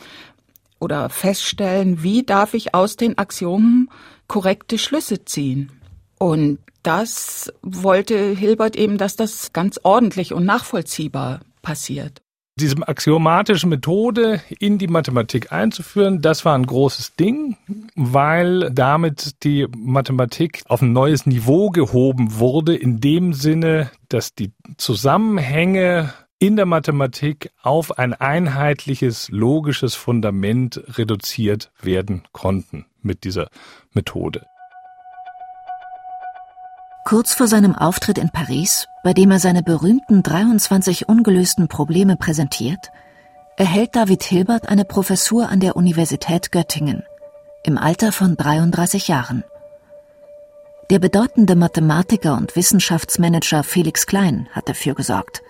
oder 0.80 1.10
feststellen, 1.10 2.04
wie 2.04 2.24
darf 2.24 2.54
ich 2.54 2.74
aus 2.74 2.96
den 2.96 3.18
Axiomen 3.18 3.90
korrekte 4.28 4.78
Schlüsse 4.78 5.26
ziehen. 5.26 5.72
Und 6.18 6.60
das 6.84 7.52
wollte 7.62 8.36
Hilbert 8.36 8.76
eben, 8.76 8.98
dass 8.98 9.16
das 9.16 9.52
ganz 9.54 9.80
ordentlich 9.84 10.34
und 10.34 10.46
nachvollziehbar 10.46 11.42
passiert. 11.62 12.22
diese 12.60 12.76
axiomatische 12.88 13.68
Methode 13.68 14.42
in 14.60 14.78
die 14.78 14.88
Mathematik 14.88 15.52
einzuführen, 15.52 16.22
das 16.22 16.46
war 16.46 16.56
ein 16.56 16.66
großes 16.66 17.16
Ding, 17.16 17.58
weil 17.96 18.70
damit 18.72 19.44
die 19.44 19.68
Mathematik 19.76 20.64
auf 20.68 20.82
ein 20.82 20.94
neues 20.94 21.26
Niveau 21.26 21.70
gehoben 21.70 22.38
wurde, 22.38 22.76
in 22.76 23.00
dem 23.00 23.34
Sinne, 23.34 23.92
dass 24.10 24.36
die 24.36 24.52
Zusammenhänge 24.78 26.14
in 26.40 26.56
der 26.56 26.66
Mathematik 26.66 27.52
auf 27.62 27.98
ein 28.00 28.14
einheitliches 28.14 29.28
logisches 29.30 29.96
Fundament 29.96 30.82
reduziert 30.98 31.70
werden 31.82 32.24
konnten 32.32 32.86
mit 33.02 33.26
dieser 33.26 33.50
Methode. 33.92 34.46
Kurz 37.06 37.34
vor 37.34 37.48
seinem 37.48 37.76
Auftritt 37.76 38.18
in 38.18 38.30
Paris, 38.30 38.88
bei 39.04 39.14
dem 39.14 39.32
er 39.32 39.40
seine 39.40 39.64
berühmten 39.64 40.24
23 40.24 41.10
ungelösten 41.10 41.68
Probleme 41.68 42.16
präsentiert, 42.16 42.90
erhält 43.58 43.96
David 43.96 44.24
Hilbert 44.24 44.70
eine 44.70 44.86
Professur 44.86 45.50
an 45.50 45.60
der 45.60 45.76
Universität 45.76 46.52
Göttingen 46.52 47.04
im 47.64 47.78
Alter 47.78 48.14
von 48.14 48.38
33 48.38 49.10
Jahren. 49.10 49.44
Der 50.90 51.00
bedeutende 51.00 51.56
Mathematiker 51.56 52.38
und 52.38 52.56
Wissenschaftsmanager 52.56 53.64
Felix 53.64 54.08
Klein 54.08 54.48
hat 54.54 54.70
dafür 54.70 54.96
gesorgt. 54.96 55.42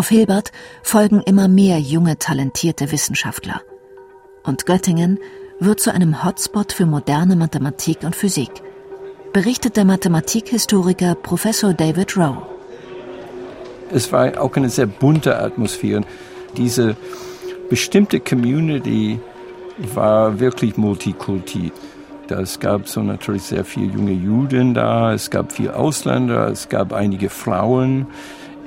Auf 0.00 0.08
Hilbert 0.08 0.50
folgen 0.82 1.20
immer 1.20 1.46
mehr 1.46 1.78
junge, 1.78 2.16
talentierte 2.16 2.90
Wissenschaftler. 2.90 3.60
Und 4.42 4.64
Göttingen 4.64 5.18
wird 5.58 5.80
zu 5.80 5.92
einem 5.92 6.24
Hotspot 6.24 6.72
für 6.72 6.86
moderne 6.86 7.36
Mathematik 7.36 7.98
und 8.02 8.16
Physik– 8.16 8.62
berichtet 9.34 9.76
der 9.76 9.84
Mathematikhistoriker 9.84 11.16
Professor 11.16 11.74
David 11.74 12.16
Rowe. 12.16 12.46
Es 13.92 14.10
war 14.10 14.40
auch 14.40 14.56
eine 14.56 14.70
sehr 14.70 14.86
bunte 14.86 15.38
Atmosphäre. 15.38 16.00
Diese 16.56 16.96
bestimmte 17.68 18.20
Community 18.20 19.20
war 19.94 20.40
wirklich 20.40 20.78
multikulti. 20.78 21.72
Es 22.30 22.58
gab 22.58 22.88
so 22.88 23.02
natürlich 23.02 23.42
sehr 23.42 23.66
viele 23.66 23.92
junge 23.92 24.12
Juden 24.12 24.72
da, 24.72 25.12
es 25.12 25.28
gab 25.28 25.52
viele 25.52 25.76
Ausländer, 25.76 26.48
es 26.48 26.70
gab 26.70 26.94
einige 26.94 27.28
Frauen, 27.28 28.06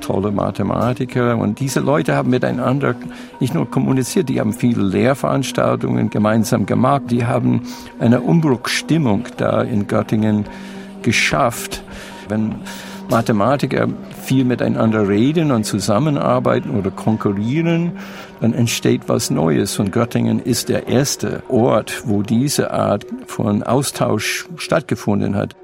tolle 0.03 0.31
Mathematiker. 0.31 1.38
Und 1.38 1.60
diese 1.60 1.79
Leute 1.79 2.15
haben 2.15 2.29
miteinander 2.29 2.95
nicht 3.39 3.53
nur 3.53 3.69
kommuniziert, 3.69 4.29
die 4.29 4.39
haben 4.39 4.53
viele 4.53 4.83
Lehrveranstaltungen 4.83 6.10
gemeinsam 6.10 6.65
gemacht. 6.65 7.03
Die 7.10 7.25
haben 7.25 7.62
eine 8.00 8.22
Umbruchstimmung 8.22 9.25
da 9.38 9.62
in 9.62 9.88
Göttingen 9.88 10.45
geschafft. 11.01 11.83
Wenn 12.27 12.55
Mathematiker 13.10 13.88
viel 14.24 14.45
miteinander 14.45 15.07
reden 15.07 15.51
und 15.51 15.65
zusammenarbeiten 15.65 16.72
oder 16.72 16.91
konkurrieren, 16.91 17.93
dann 18.41 18.53
entsteht 18.53 19.03
was 19.07 19.29
Neues. 19.29 19.79
Und 19.79 19.91
Göttingen 19.91 20.39
ist 20.39 20.69
der 20.69 20.88
erste 20.88 21.43
Ort, 21.50 22.03
wo 22.05 22.24
diese 22.24 22.72
Art 22.72 23.05
von 23.25 23.63
Austausch 23.63 24.48
stattgefunden 24.57 25.36
hat. 25.36 25.55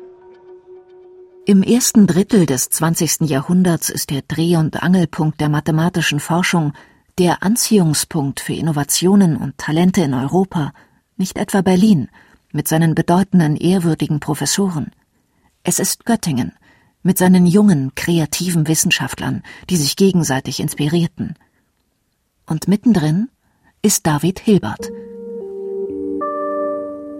Im 1.49 1.63
ersten 1.63 2.05
Drittel 2.05 2.45
des 2.45 2.69
20. 2.69 3.21
Jahrhunderts 3.21 3.89
ist 3.89 4.11
der 4.11 4.21
Dreh- 4.21 4.57
und 4.57 4.83
Angelpunkt 4.83 5.41
der 5.41 5.49
mathematischen 5.49 6.19
Forschung, 6.19 6.73
der 7.17 7.41
Anziehungspunkt 7.41 8.39
für 8.39 8.53
Innovationen 8.53 9.35
und 9.35 9.57
Talente 9.57 10.01
in 10.01 10.13
Europa, 10.13 10.73
nicht 11.17 11.39
etwa 11.39 11.61
Berlin 11.61 12.09
mit 12.51 12.67
seinen 12.67 12.93
bedeutenden, 12.93 13.55
ehrwürdigen 13.55 14.19
Professoren. 14.19 14.91
Es 15.63 15.79
ist 15.79 16.05
Göttingen 16.05 16.51
mit 17.01 17.17
seinen 17.17 17.47
jungen, 17.47 17.95
kreativen 17.95 18.67
Wissenschaftlern, 18.67 19.41
die 19.71 19.77
sich 19.77 19.95
gegenseitig 19.95 20.59
inspirierten. 20.59 21.33
Und 22.45 22.67
mittendrin 22.67 23.27
ist 23.81 24.05
David 24.05 24.39
Hilbert. 24.39 24.87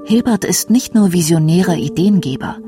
Hilbert 0.06 0.46
ist 0.46 0.70
nicht 0.70 0.94
nur 0.94 1.14
visionärer 1.14 1.78
Ideengeber, 1.78 2.60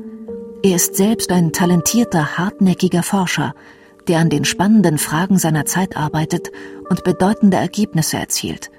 er 0.62 0.76
ist 0.76 0.94
selbst 0.94 1.32
ein 1.32 1.52
talentierter, 1.52 2.38
hartnäckiger 2.38 3.02
Forscher, 3.02 3.54
der 4.08 4.18
an 4.18 4.30
den 4.30 4.44
spannenden 4.44 4.98
Fragen 4.98 5.38
seiner 5.38 5.64
Zeit 5.64 5.96
arbeitet 5.96 6.50
und 6.88 7.04
bedeutende 7.04 7.56
Ergebnisse 7.56 8.16
erzielt. 8.16 8.70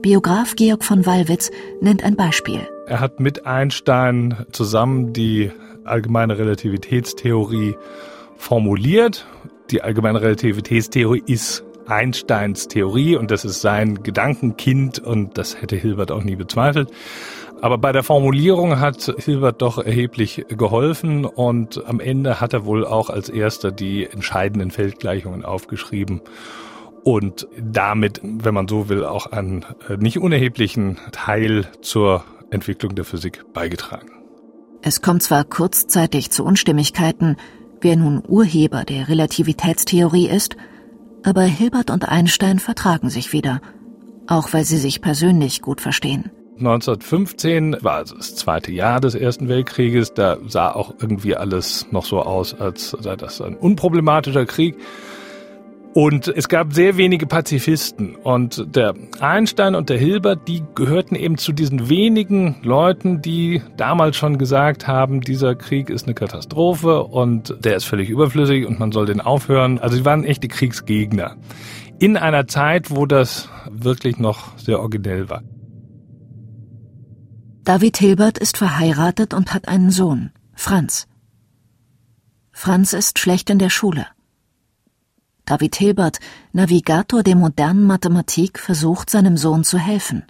Biograf 0.00 0.56
Georg 0.56 0.82
von 0.82 1.04
Wallwitz 1.04 1.50
nennt 1.82 2.02
ein 2.02 2.16
Beispiel. 2.16 2.66
Er 2.86 3.00
hat 3.00 3.20
mit 3.20 3.46
Einstein 3.46 4.46
zusammen 4.52 5.12
die 5.12 5.52
allgemeine 5.84 6.38
Relativitätstheorie 6.38 7.76
formuliert. 8.36 9.26
Die 9.70 9.82
allgemeine 9.82 10.22
Relativitätstheorie 10.22 11.22
ist 11.26 11.64
Einsteins 11.86 12.68
Theorie 12.68 13.16
und 13.16 13.30
das 13.30 13.44
ist 13.44 13.60
sein 13.60 14.02
Gedankenkind 14.02 15.00
und 15.00 15.36
das 15.36 15.60
hätte 15.60 15.76
Hilbert 15.76 16.12
auch 16.12 16.22
nie 16.22 16.36
bezweifelt. 16.36 16.90
Aber 17.62 17.76
bei 17.76 17.92
der 17.92 18.02
Formulierung 18.02 18.80
hat 18.80 19.14
Hilbert 19.18 19.60
doch 19.60 19.78
erheblich 19.78 20.46
geholfen 20.48 21.26
und 21.26 21.84
am 21.86 22.00
Ende 22.00 22.40
hat 22.40 22.54
er 22.54 22.64
wohl 22.64 22.86
auch 22.86 23.10
als 23.10 23.28
erster 23.28 23.70
die 23.70 24.06
entscheidenden 24.06 24.70
Feldgleichungen 24.70 25.44
aufgeschrieben 25.44 26.22
und 27.04 27.48
damit, 27.58 28.20
wenn 28.22 28.54
man 28.54 28.68
so 28.68 28.88
will, 28.88 29.04
auch 29.04 29.26
einen 29.26 29.64
äh, 29.88 29.96
nicht 29.96 30.18
unerheblichen 30.18 30.98
Teil 31.12 31.66
zur 31.82 32.24
Entwicklung 32.50 32.94
der 32.94 33.04
Physik 33.04 33.52
beigetragen. 33.52 34.10
Es 34.82 35.02
kommt 35.02 35.22
zwar 35.22 35.44
kurzzeitig 35.44 36.30
zu 36.30 36.44
Unstimmigkeiten, 36.44 37.36
wer 37.80 37.96
nun 37.96 38.22
Urheber 38.26 38.84
der 38.84 39.08
Relativitätstheorie 39.08 40.28
ist, 40.28 40.56
aber 41.22 41.42
Hilbert 41.42 41.90
und 41.90 42.08
Einstein 42.08 42.58
vertragen 42.58 43.10
sich 43.10 43.32
wieder, 43.32 43.60
auch 44.26 44.52
weil 44.52 44.64
sie 44.64 44.78
sich 44.78 45.02
persönlich 45.02 45.60
gut 45.60 45.80
verstehen. 45.80 46.30
1915 46.60 47.78
war 47.80 47.94
also 47.94 48.16
das 48.16 48.36
zweite 48.36 48.70
Jahr 48.72 49.00
des 49.00 49.14
Ersten 49.14 49.48
Weltkrieges. 49.48 50.14
Da 50.14 50.36
sah 50.46 50.70
auch 50.70 50.94
irgendwie 51.00 51.34
alles 51.34 51.86
noch 51.90 52.04
so 52.04 52.20
aus, 52.20 52.58
als 52.58 52.90
sei 52.90 53.16
das 53.16 53.40
ein 53.40 53.56
unproblematischer 53.56 54.46
Krieg. 54.46 54.76
Und 55.92 56.28
es 56.28 56.48
gab 56.48 56.72
sehr 56.72 56.96
wenige 56.96 57.26
Pazifisten. 57.26 58.14
Und 58.14 58.76
der 58.76 58.94
Einstein 59.18 59.74
und 59.74 59.90
der 59.90 59.98
Hilbert, 59.98 60.46
die 60.46 60.62
gehörten 60.76 61.16
eben 61.16 61.36
zu 61.36 61.52
diesen 61.52 61.88
wenigen 61.88 62.56
Leuten, 62.62 63.22
die 63.22 63.60
damals 63.76 64.16
schon 64.16 64.38
gesagt 64.38 64.86
haben, 64.86 65.20
dieser 65.20 65.56
Krieg 65.56 65.90
ist 65.90 66.04
eine 66.04 66.14
Katastrophe 66.14 67.02
und 67.02 67.56
der 67.64 67.76
ist 67.76 67.86
völlig 67.86 68.08
überflüssig 68.08 68.66
und 68.66 68.78
man 68.78 68.92
soll 68.92 69.06
den 69.06 69.20
aufhören. 69.20 69.80
Also 69.80 69.96
sie 69.96 70.04
waren 70.04 70.22
echte 70.22 70.46
Kriegsgegner. 70.46 71.36
In 71.98 72.16
einer 72.16 72.46
Zeit, 72.46 72.92
wo 72.92 73.04
das 73.04 73.48
wirklich 73.68 74.18
noch 74.18 74.56
sehr 74.58 74.78
originell 74.78 75.28
war. 75.28 75.42
David 77.64 77.98
Hilbert 77.98 78.38
ist 78.38 78.56
verheiratet 78.56 79.34
und 79.34 79.52
hat 79.52 79.68
einen 79.68 79.90
Sohn, 79.90 80.30
Franz. 80.54 81.06
Franz 82.52 82.94
ist 82.94 83.18
schlecht 83.18 83.50
in 83.50 83.58
der 83.58 83.70
Schule. 83.70 84.06
David 85.44 85.76
Hilbert, 85.76 86.20
Navigator 86.52 87.22
der 87.22 87.36
modernen 87.36 87.86
Mathematik, 87.86 88.58
versucht 88.58 89.10
seinem 89.10 89.36
Sohn 89.36 89.64
zu 89.64 89.78
helfen, 89.78 90.24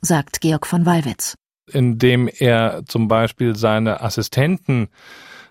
sagt 0.00 0.40
Georg 0.40 0.66
von 0.66 0.86
Wallwitz. 0.86 1.34
Indem 1.70 2.28
er 2.28 2.82
zum 2.86 3.06
Beispiel 3.06 3.54
seine 3.54 4.00
Assistenten 4.00 4.88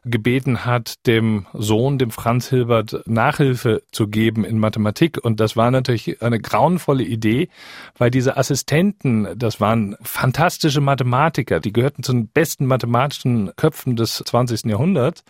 gebeten 0.05 0.65
hat, 0.65 1.05
dem 1.07 1.47
Sohn, 1.53 1.97
dem 1.97 2.11
Franz 2.11 2.49
Hilbert, 2.49 3.03
Nachhilfe 3.07 3.81
zu 3.91 4.07
geben 4.07 4.45
in 4.45 4.59
Mathematik. 4.59 5.23
Und 5.23 5.39
das 5.39 5.57
war 5.57 5.71
natürlich 5.71 6.21
eine 6.21 6.39
grauenvolle 6.39 7.03
Idee, 7.03 7.49
weil 7.97 8.11
diese 8.11 8.37
Assistenten, 8.37 9.27
das 9.35 9.59
waren 9.59 9.95
fantastische 10.01 10.81
Mathematiker, 10.81 11.59
die 11.59 11.73
gehörten 11.73 12.03
zu 12.03 12.13
den 12.13 12.27
besten 12.27 12.65
mathematischen 12.65 13.51
Köpfen 13.55 13.95
des 13.95 14.23
20. 14.25 14.65
Jahrhunderts. 14.65 15.23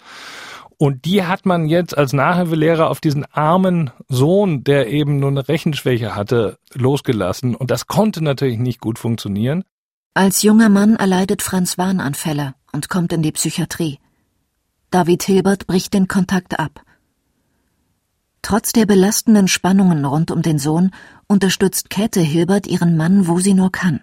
Und 0.78 1.06
die 1.06 1.24
hat 1.24 1.46
man 1.46 1.68
jetzt 1.68 1.98
als 1.98 2.12
Nachhilfelehrer 2.12 2.90
auf 2.90 3.00
diesen 3.00 3.26
armen 3.32 3.92
Sohn, 4.10 4.64
der 4.66 4.88
eben 4.88 5.20
nur 5.20 5.30
eine 5.30 5.48
Rechenschwäche 5.48 6.16
hatte, 6.16 6.58
losgelassen. 6.74 7.56
Und 7.56 7.72
das 7.72 7.88
konnte 7.88 8.22
natürlich 8.22 8.60
nicht 8.60 8.82
gut 8.82 9.00
funktionieren. 9.00 9.64
Als 10.14 10.44
junger 10.44 10.70
Mann 10.70 10.96
erleidet 10.96 11.42
Franz 11.42 11.78
Warnanfälle 11.78 12.56
und 12.74 12.90
kommt 12.90 13.14
in 13.14 13.22
die 13.22 13.32
Psychiatrie. 13.32 14.00
David 14.96 15.24
Hilbert 15.24 15.68
bricht 15.68 15.94
den 15.94 16.08
Kontakt 16.08 16.58
ab. 16.58 16.82
Trotz 18.42 18.72
der 18.72 18.86
belastenden 18.86 19.50
Spannungen 19.50 20.06
rund 20.06 20.32
um 20.32 20.42
den 20.42 20.58
Sohn 20.58 20.92
unterstützt 21.28 21.90
Käthe 21.90 22.22
Hilbert 22.22 22.66
ihren 22.66 22.96
Mann, 22.96 23.28
wo 23.28 23.42
sie 23.42 23.56
nur 23.56 23.74
kann. 23.74 24.00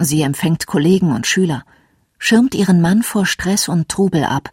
Sie 0.00 0.22
empfängt 0.22 0.66
Kollegen 0.66 1.12
und 1.12 1.28
Schüler, 1.28 1.62
schirmt 2.18 2.56
ihren 2.56 2.80
Mann 2.80 3.04
vor 3.04 3.26
Stress 3.26 3.68
und 3.68 3.88
Trubel 3.88 4.24
ab 4.24 4.50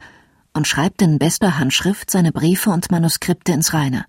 und 0.53 0.67
schreibt 0.67 1.01
in 1.01 1.17
bester 1.17 1.57
Handschrift 1.57 2.11
seine 2.11 2.31
Briefe 2.31 2.69
und 2.69 2.91
Manuskripte 2.91 3.53
ins 3.53 3.73
Reine, 3.73 4.05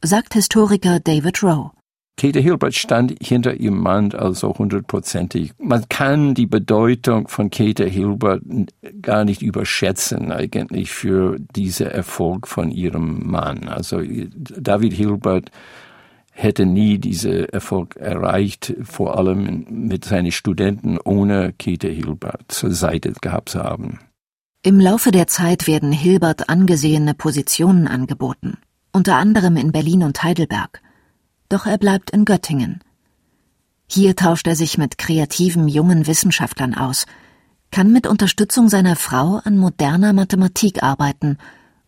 sagt 0.00 0.32
Historiker 0.32 1.00
David 1.00 1.42
Rowe. 1.42 1.72
Käthe 2.16 2.38
Hilbert 2.38 2.74
stand 2.74 3.16
hinter 3.20 3.54
ihrem 3.54 3.80
Mann 3.80 4.12
also 4.12 4.54
hundertprozentig. 4.56 5.52
Man 5.58 5.88
kann 5.88 6.34
die 6.34 6.46
Bedeutung 6.46 7.26
von 7.26 7.50
Käthe 7.50 7.86
Hilbert 7.86 8.42
gar 9.02 9.24
nicht 9.24 9.42
überschätzen 9.42 10.30
eigentlich 10.30 10.90
für 10.92 11.36
diesen 11.56 11.88
Erfolg 11.88 12.46
von 12.46 12.70
ihrem 12.70 13.26
Mann. 13.26 13.68
Also 13.68 14.00
David 14.00 14.92
Hilbert 14.92 15.50
hätte 16.30 16.66
nie 16.66 16.98
diesen 16.98 17.48
Erfolg 17.48 17.96
erreicht, 17.96 18.74
vor 18.82 19.18
allem 19.18 19.66
mit 19.68 20.04
seinen 20.04 20.32
Studenten, 20.32 20.98
ohne 21.04 21.52
Käthe 21.52 21.88
Hilbert 21.88 22.44
zur 22.48 22.72
Seite 22.72 23.12
gehabt 23.20 23.50
zu 23.50 23.60
haben. 23.60 23.98
Im 24.62 24.80
Laufe 24.80 25.10
der 25.10 25.26
Zeit 25.26 25.66
werden 25.66 25.92
Hilbert 25.92 26.48
angesehene 26.48 27.14
Positionen 27.14 27.86
angeboten, 27.86 28.56
unter 28.92 29.16
anderem 29.16 29.56
in 29.56 29.72
Berlin 29.72 30.04
und 30.04 30.22
Heidelberg 30.22 30.80
doch 31.54 31.66
er 31.66 31.78
bleibt 31.78 32.10
in 32.10 32.24
Göttingen. 32.24 32.80
Hier 33.86 34.16
tauscht 34.16 34.48
er 34.48 34.56
sich 34.56 34.76
mit 34.76 34.98
kreativen 34.98 35.68
jungen 35.68 36.08
Wissenschaftlern 36.08 36.74
aus, 36.74 37.06
kann 37.70 37.92
mit 37.92 38.08
Unterstützung 38.08 38.68
seiner 38.68 38.96
Frau 38.96 39.40
an 39.44 39.56
moderner 39.56 40.12
Mathematik 40.12 40.82
arbeiten 40.82 41.38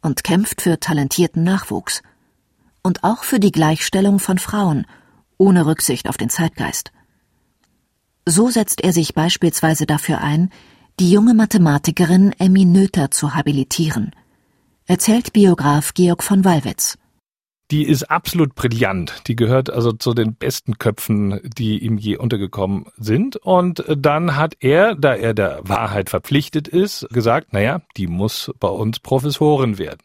und 0.02 0.22
kämpft 0.22 0.62
für 0.62 0.78
talentierten 0.78 1.42
Nachwuchs. 1.42 2.02
Und 2.84 3.02
auch 3.02 3.24
für 3.24 3.40
die 3.40 3.50
Gleichstellung 3.50 4.20
von 4.20 4.38
Frauen, 4.38 4.86
ohne 5.36 5.66
Rücksicht 5.66 6.08
auf 6.08 6.16
den 6.16 6.30
Zeitgeist. 6.30 6.92
So 8.24 8.50
setzt 8.50 8.82
er 8.82 8.92
sich 8.92 9.14
beispielsweise 9.14 9.84
dafür 9.84 10.20
ein, 10.20 10.50
die 11.00 11.10
junge 11.10 11.34
Mathematikerin 11.34 12.32
Emmy 12.38 12.64
Noether 12.64 13.10
zu 13.10 13.34
habilitieren, 13.34 14.12
erzählt 14.86 15.32
Biograf 15.32 15.92
Georg 15.92 16.22
von 16.22 16.44
Wallwitz 16.44 16.98
die 17.70 17.84
ist 17.84 18.04
absolut 18.04 18.54
brillant. 18.54 19.22
Die 19.26 19.36
gehört 19.36 19.70
also 19.70 19.92
zu 19.92 20.14
den 20.14 20.34
besten 20.34 20.78
Köpfen, 20.78 21.40
die 21.42 21.78
ihm 21.78 21.98
je 21.98 22.16
untergekommen 22.16 22.86
sind. 22.96 23.36
Und 23.36 23.84
dann 23.88 24.36
hat 24.36 24.56
er, 24.60 24.94
da 24.94 25.14
er 25.14 25.34
der 25.34 25.60
Wahrheit 25.64 26.10
verpflichtet 26.10 26.68
ist, 26.68 27.08
gesagt, 27.10 27.52
naja, 27.52 27.82
die 27.96 28.06
muss 28.06 28.52
bei 28.60 28.68
uns 28.68 29.00
Professorin 29.00 29.78
werden. 29.78 30.00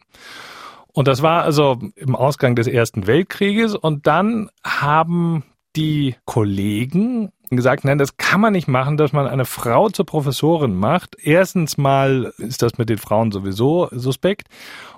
Und 0.92 1.08
das 1.08 1.22
war 1.22 1.42
also 1.44 1.78
im 1.96 2.14
Ausgang 2.16 2.54
des 2.56 2.66
Ersten 2.66 3.06
Weltkrieges. 3.06 3.74
Und 3.74 4.06
dann 4.06 4.50
haben 4.64 5.44
die 5.76 6.16
Kollegen 6.24 7.32
gesagt, 7.56 7.84
nein, 7.84 7.98
das 7.98 8.16
kann 8.16 8.40
man 8.40 8.52
nicht 8.52 8.68
machen, 8.68 8.96
dass 8.96 9.12
man 9.12 9.26
eine 9.26 9.44
Frau 9.44 9.90
zur 9.90 10.06
Professorin 10.06 10.74
macht. 10.74 11.16
Erstens 11.20 11.76
mal 11.76 12.32
ist 12.38 12.62
das 12.62 12.78
mit 12.78 12.88
den 12.88 12.98
Frauen 12.98 13.30
sowieso 13.30 13.88
suspekt. 13.92 14.48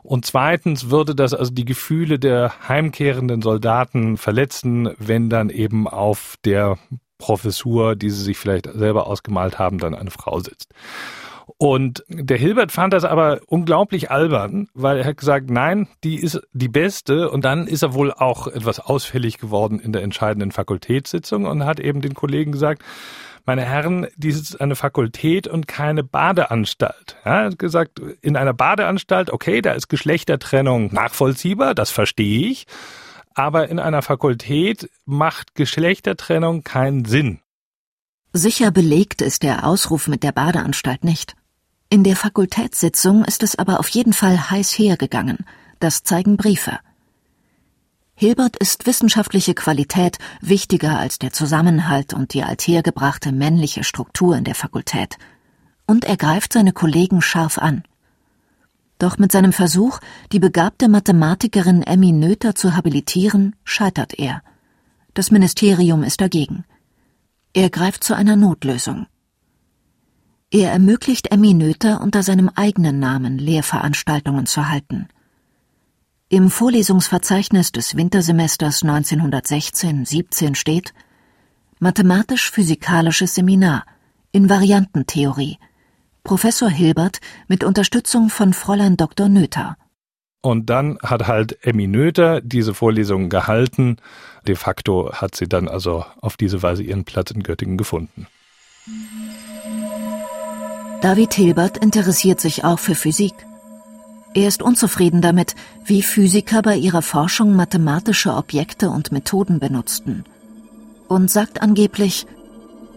Und 0.02 0.25
zweitens 0.25 0.90
würde 0.90 1.14
das 1.14 1.35
also 1.35 1.52
die 1.52 1.64
Gefühle 1.64 2.19
der 2.19 2.52
heimkehrenden 2.69 3.43
Soldaten 3.43 4.16
verletzen, 4.16 4.90
wenn 4.99 5.31
dann 5.31 5.50
eben 5.50 5.88
auf 5.88 6.37
der 6.45 6.78
Professur, 7.19 7.97
die 7.97 8.11
sie 8.11 8.23
sich 8.23 8.38
vielleicht 8.38 8.69
selber 8.73 9.07
ausgemalt 9.07 9.59
haben, 9.59 9.78
dann 9.78 9.95
eine 9.95 10.11
Frau 10.11 10.38
sitzt. 10.40 10.73
Und 11.58 12.04
der 12.08 12.38
Hilbert 12.38 12.72
fand 12.72 12.92
das 12.92 13.04
aber 13.04 13.40
unglaublich 13.46 14.10
albern, 14.10 14.68
weil 14.74 14.98
er 14.98 15.04
hat 15.04 15.18
gesagt, 15.18 15.50
nein, 15.50 15.88
die 16.02 16.16
ist 16.16 16.40
die 16.52 16.68
beste. 16.68 17.30
Und 17.30 17.44
dann 17.44 17.66
ist 17.66 17.82
er 17.82 17.94
wohl 17.94 18.12
auch 18.12 18.46
etwas 18.46 18.80
ausfällig 18.80 19.38
geworden 19.38 19.78
in 19.78 19.92
der 19.92 20.02
entscheidenden 20.02 20.52
Fakultätssitzung 20.52 21.46
und 21.46 21.64
hat 21.64 21.80
eben 21.80 22.00
den 22.00 22.14
Kollegen 22.14 22.52
gesagt, 22.52 22.82
meine 23.46 23.62
Herren, 23.62 24.06
dies 24.16 24.40
ist 24.40 24.60
eine 24.60 24.74
Fakultät 24.74 25.46
und 25.46 25.68
keine 25.68 26.02
Badeanstalt. 26.02 27.16
Er 27.24 27.44
hat 27.44 27.58
gesagt, 27.58 28.00
in 28.22 28.36
einer 28.36 28.54
Badeanstalt, 28.54 29.30
okay, 29.30 29.60
da 29.60 29.72
ist 29.72 29.88
Geschlechtertrennung 29.88 30.92
nachvollziehbar, 30.94 31.74
das 31.74 31.90
verstehe 31.90 32.48
ich. 32.48 32.66
Aber 33.34 33.68
in 33.68 33.78
einer 33.78 34.00
Fakultät 34.00 34.88
macht 35.04 35.54
Geschlechtertrennung 35.54 36.62
keinen 36.62 37.04
Sinn. 37.04 37.40
Sicher 38.36 38.72
belegt 38.72 39.22
ist 39.22 39.44
der 39.44 39.64
Ausruf 39.64 40.08
mit 40.08 40.24
der 40.24 40.32
Badeanstalt 40.32 41.04
nicht. 41.04 41.36
In 41.88 42.02
der 42.02 42.16
Fakultätssitzung 42.16 43.24
ist 43.24 43.44
es 43.44 43.56
aber 43.56 43.78
auf 43.78 43.88
jeden 43.90 44.12
Fall 44.12 44.50
heiß 44.50 44.72
hergegangen. 44.76 45.46
Das 45.78 46.02
zeigen 46.02 46.36
Briefe. 46.36 46.80
Hilbert 48.16 48.56
ist 48.56 48.86
wissenschaftliche 48.86 49.54
Qualität 49.54 50.18
wichtiger 50.40 50.98
als 50.98 51.20
der 51.20 51.32
Zusammenhalt 51.32 52.12
und 52.12 52.34
die 52.34 52.42
althergebrachte 52.42 53.30
männliche 53.30 53.84
Struktur 53.84 54.36
in 54.36 54.42
der 54.42 54.56
Fakultät. 54.56 55.16
Und 55.86 56.04
er 56.04 56.16
greift 56.16 56.54
seine 56.54 56.72
Kollegen 56.72 57.22
scharf 57.22 57.58
an. 57.58 57.84
Doch 58.98 59.16
mit 59.16 59.30
seinem 59.30 59.52
Versuch, 59.52 60.00
die 60.32 60.40
begabte 60.40 60.88
Mathematikerin 60.88 61.84
Emmy 61.84 62.10
Noether 62.10 62.56
zu 62.56 62.75
habilitieren, 62.75 63.54
scheitert 63.62 64.18
er. 64.18 64.42
Das 65.14 65.30
Ministerium 65.30 66.02
ist 66.02 66.20
dagegen. 66.20 66.64
Er 67.56 67.71
greift 67.71 68.02
zu 68.02 68.14
einer 68.14 68.34
Notlösung. 68.34 69.06
Er 70.50 70.73
ermöglicht 70.73 71.30
Emmy 71.30 71.54
Noether 71.54 72.00
unter 72.00 72.25
seinem 72.25 72.49
eigenen 72.49 72.99
Namen 72.99 73.38
Lehrveranstaltungen 73.38 74.47
zu 74.47 74.69
halten. 74.69 75.06
Im 76.28 76.50
Vorlesungsverzeichnis 76.50 77.71
des 77.71 77.97
Wintersemesters 77.97 78.82
1916-17 78.82 80.56
steht 80.56 80.95
Mathematisch-physikalisches 81.78 83.36
Seminar 83.36 83.84
in 84.32 84.50
Variantentheorie. 84.50 85.58
Professor 86.25 86.69
Hilbert 86.69 87.21
mit 87.47 87.62
Unterstützung 87.62 88.30
von 88.30 88.52
Fräulein 88.52 88.97
Dr. 88.97 89.28
Noether. 89.28 89.76
Und 90.45 90.69
dann 90.69 90.99
hat 91.02 91.26
halt 91.26 91.65
Emmy 91.65 91.87
Noether 91.87 92.43
diese 92.43 92.75
Vorlesungen 92.75 93.30
gehalten. 93.30 93.97
De 94.47 94.57
facto 94.57 95.11
hat 95.15 95.35
sie 95.35 95.49
dann 95.49 95.69
also 95.69 96.04
auf 96.21 96.37
diese 96.37 96.63
Weise 96.63 96.83
ihren 96.83 97.04
Platz 97.04 97.30
in 97.30 97.43
Göttingen 97.43 97.78
gefunden. 97.78 98.26
David 101.00 101.33
Hilbert 101.33 101.78
interessiert 101.78 102.41
sich 102.41 102.63
auch 102.63 102.78
für 102.78 102.95
Physik. 102.95 103.33
Er 104.35 104.47
ist 104.47 104.61
unzufrieden 104.61 105.23
damit, 105.23 105.54
wie 105.87 106.02
Physiker 106.02 106.61
bei 106.61 106.76
ihrer 106.76 107.00
Forschung 107.00 107.57
mathematische 107.57 108.35
Objekte 108.35 108.91
und 108.91 109.13
Methoden 109.13 109.61
benutzten. 109.61 110.25
Und 111.09 111.30
sagt 111.30 111.63
angeblich, 111.63 112.26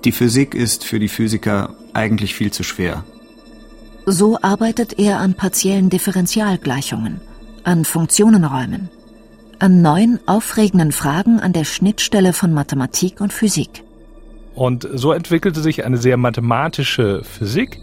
die 0.04 0.12
Physik 0.12 0.54
ist 0.54 0.84
für 0.84 1.00
die 1.00 1.08
Physiker 1.08 1.76
eigentlich 1.94 2.36
viel 2.36 2.52
zu 2.52 2.64
schwer. 2.64 3.06
So 4.06 4.38
arbeitet 4.42 5.00
er 5.00 5.20
an 5.20 5.34
partiellen 5.34 5.90
Differentialgleichungen 5.90 7.22
an 7.68 7.84
Funktionenräumen, 7.84 8.90
an 9.60 9.82
neuen, 9.82 10.22
aufregenden 10.26 10.94
Fragen 10.94 11.42
an 11.42 11.52
der 11.52 11.66
Schnittstelle 11.66 12.32
von 12.32 12.54
Mathematik 12.54 13.20
und 13.20 13.34
Physik. 13.34 13.84
Und 14.56 14.88
so 14.94 15.12
entwickelte 15.12 15.60
sich 15.60 15.84
eine 15.84 15.98
sehr 15.98 16.16
mathematische 16.16 17.24
Physik, 17.26 17.82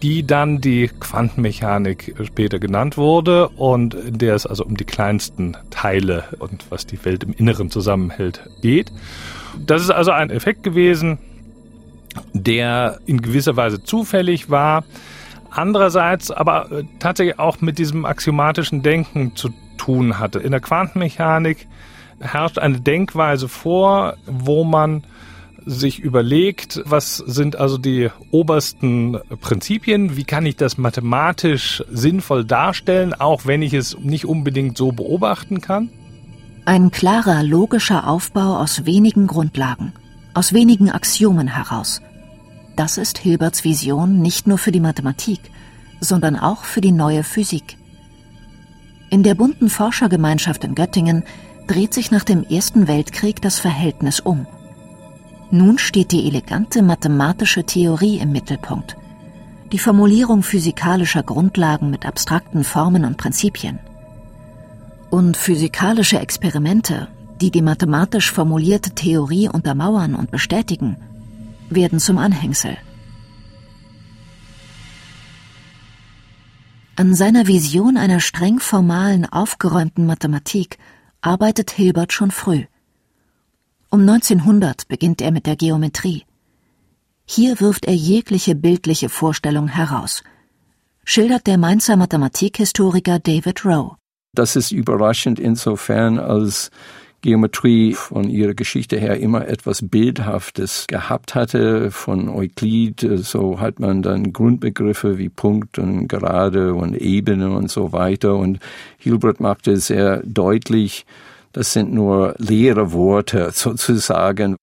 die 0.00 0.24
dann 0.24 0.60
die 0.60 0.88
Quantenmechanik 1.00 2.14
später 2.24 2.60
genannt 2.60 2.96
wurde 2.96 3.48
und 3.48 3.94
in 3.94 4.18
der 4.18 4.36
es 4.36 4.46
also 4.46 4.64
um 4.64 4.76
die 4.76 4.84
kleinsten 4.84 5.56
Teile 5.70 6.22
und 6.38 6.64
was 6.70 6.86
die 6.86 7.04
Welt 7.04 7.24
im 7.24 7.32
Inneren 7.32 7.68
zusammenhält 7.68 8.48
geht. 8.62 8.92
Das 9.66 9.82
ist 9.82 9.90
also 9.90 10.12
ein 10.12 10.30
Effekt 10.30 10.62
gewesen, 10.62 11.18
der 12.32 13.00
in 13.06 13.20
gewisser 13.20 13.56
Weise 13.56 13.82
zufällig 13.82 14.50
war, 14.50 14.84
andererseits 15.58 16.30
aber 16.30 16.70
äh, 16.70 16.84
tatsächlich 16.98 17.38
auch 17.38 17.60
mit 17.60 17.78
diesem 17.78 18.04
axiomatischen 18.04 18.82
Denken 18.82 19.34
zu 19.36 19.50
tun 19.76 20.18
hatte. 20.18 20.38
In 20.38 20.50
der 20.50 20.60
Quantenmechanik 20.60 21.66
herrscht 22.20 22.58
eine 22.58 22.80
Denkweise 22.80 23.48
vor, 23.48 24.16
wo 24.26 24.64
man 24.64 25.04
sich 25.66 25.98
überlegt, 25.98 26.80
was 26.84 27.16
sind 27.16 27.56
also 27.56 27.76
die 27.76 28.08
obersten 28.30 29.18
Prinzipien, 29.40 30.16
wie 30.16 30.24
kann 30.24 30.46
ich 30.46 30.56
das 30.56 30.78
mathematisch 30.78 31.82
sinnvoll 31.90 32.44
darstellen, 32.44 33.12
auch 33.12 33.46
wenn 33.46 33.62
ich 33.62 33.74
es 33.74 33.98
nicht 33.98 34.26
unbedingt 34.26 34.78
so 34.78 34.92
beobachten 34.92 35.60
kann? 35.60 35.90
Ein 36.64 36.92
klarer, 36.92 37.42
logischer 37.42 38.06
Aufbau 38.06 38.58
aus 38.58 38.86
wenigen 38.86 39.26
Grundlagen, 39.26 39.92
aus 40.34 40.52
wenigen 40.52 40.90
Axiomen 40.90 41.48
heraus. 41.48 42.00
Das 42.76 42.98
ist 42.98 43.16
Hilberts 43.16 43.64
Vision 43.64 44.20
nicht 44.20 44.46
nur 44.46 44.58
für 44.58 44.70
die 44.70 44.80
Mathematik, 44.80 45.40
sondern 46.00 46.36
auch 46.36 46.64
für 46.64 46.82
die 46.82 46.92
neue 46.92 47.24
Physik. 47.24 47.78
In 49.08 49.22
der 49.22 49.34
bunten 49.34 49.70
Forschergemeinschaft 49.70 50.62
in 50.62 50.74
Göttingen 50.74 51.24
dreht 51.66 51.94
sich 51.94 52.10
nach 52.10 52.24
dem 52.24 52.44
Ersten 52.44 52.86
Weltkrieg 52.86 53.40
das 53.40 53.58
Verhältnis 53.58 54.20
um. 54.20 54.46
Nun 55.50 55.78
steht 55.78 56.12
die 56.12 56.26
elegante 56.26 56.82
mathematische 56.82 57.64
Theorie 57.64 58.18
im 58.18 58.32
Mittelpunkt, 58.32 58.96
die 59.72 59.78
Formulierung 59.78 60.42
physikalischer 60.42 61.22
Grundlagen 61.22 61.88
mit 61.88 62.04
abstrakten 62.04 62.62
Formen 62.62 63.06
und 63.06 63.16
Prinzipien. 63.16 63.78
Und 65.08 65.38
physikalische 65.38 66.18
Experimente, 66.18 67.08
die 67.40 67.50
die 67.50 67.62
mathematisch 67.62 68.30
formulierte 68.30 68.90
Theorie 68.90 69.48
untermauern 69.48 70.14
und 70.14 70.30
bestätigen, 70.30 70.96
werden 71.70 71.98
zum 71.98 72.18
Anhängsel. 72.18 72.76
An 76.96 77.14
seiner 77.14 77.46
Vision 77.46 77.96
einer 77.96 78.20
streng 78.20 78.58
formalen, 78.58 79.26
aufgeräumten 79.26 80.06
Mathematik 80.06 80.78
arbeitet 81.20 81.70
Hilbert 81.70 82.12
schon 82.12 82.30
früh. 82.30 82.64
Um 83.90 84.00
1900 84.00 84.88
beginnt 84.88 85.20
er 85.20 85.30
mit 85.30 85.46
der 85.46 85.56
Geometrie. 85.56 86.24
Hier 87.26 87.60
wirft 87.60 87.84
er 87.84 87.94
jegliche 87.94 88.54
bildliche 88.54 89.08
Vorstellung 89.08 89.68
heraus, 89.68 90.22
schildert 91.04 91.46
der 91.46 91.58
Mainzer 91.58 91.96
Mathematikhistoriker 91.96 93.18
David 93.18 93.64
Rowe. 93.64 93.96
Das 94.32 94.56
ist 94.56 94.70
überraschend 94.70 95.38
insofern, 95.38 96.18
als 96.18 96.70
Geometrie 97.26 97.92
von 97.94 98.30
ihrer 98.30 98.54
Geschichte 98.54 99.00
her 99.00 99.18
immer 99.18 99.48
etwas 99.48 99.80
Bildhaftes 99.82 100.86
gehabt 100.86 101.34
hatte. 101.34 101.90
Von 101.90 102.28
Euklid, 102.28 103.04
so 103.16 103.58
hat 103.58 103.80
man 103.80 104.00
dann 104.00 104.32
Grundbegriffe 104.32 105.18
wie 105.18 105.28
Punkt 105.28 105.80
und 105.80 106.06
Gerade 106.06 106.74
und 106.74 106.94
Ebene 106.94 107.50
und 107.50 107.68
so 107.68 107.90
weiter. 107.90 108.36
Und 108.36 108.60
Hilbert 108.96 109.40
machte 109.40 109.76
sehr 109.78 110.22
deutlich, 110.24 111.04
das 111.52 111.72
sind 111.72 111.92
nur 111.92 112.36
leere 112.38 112.92
Worte 112.92 113.50
sozusagen. 113.52 114.54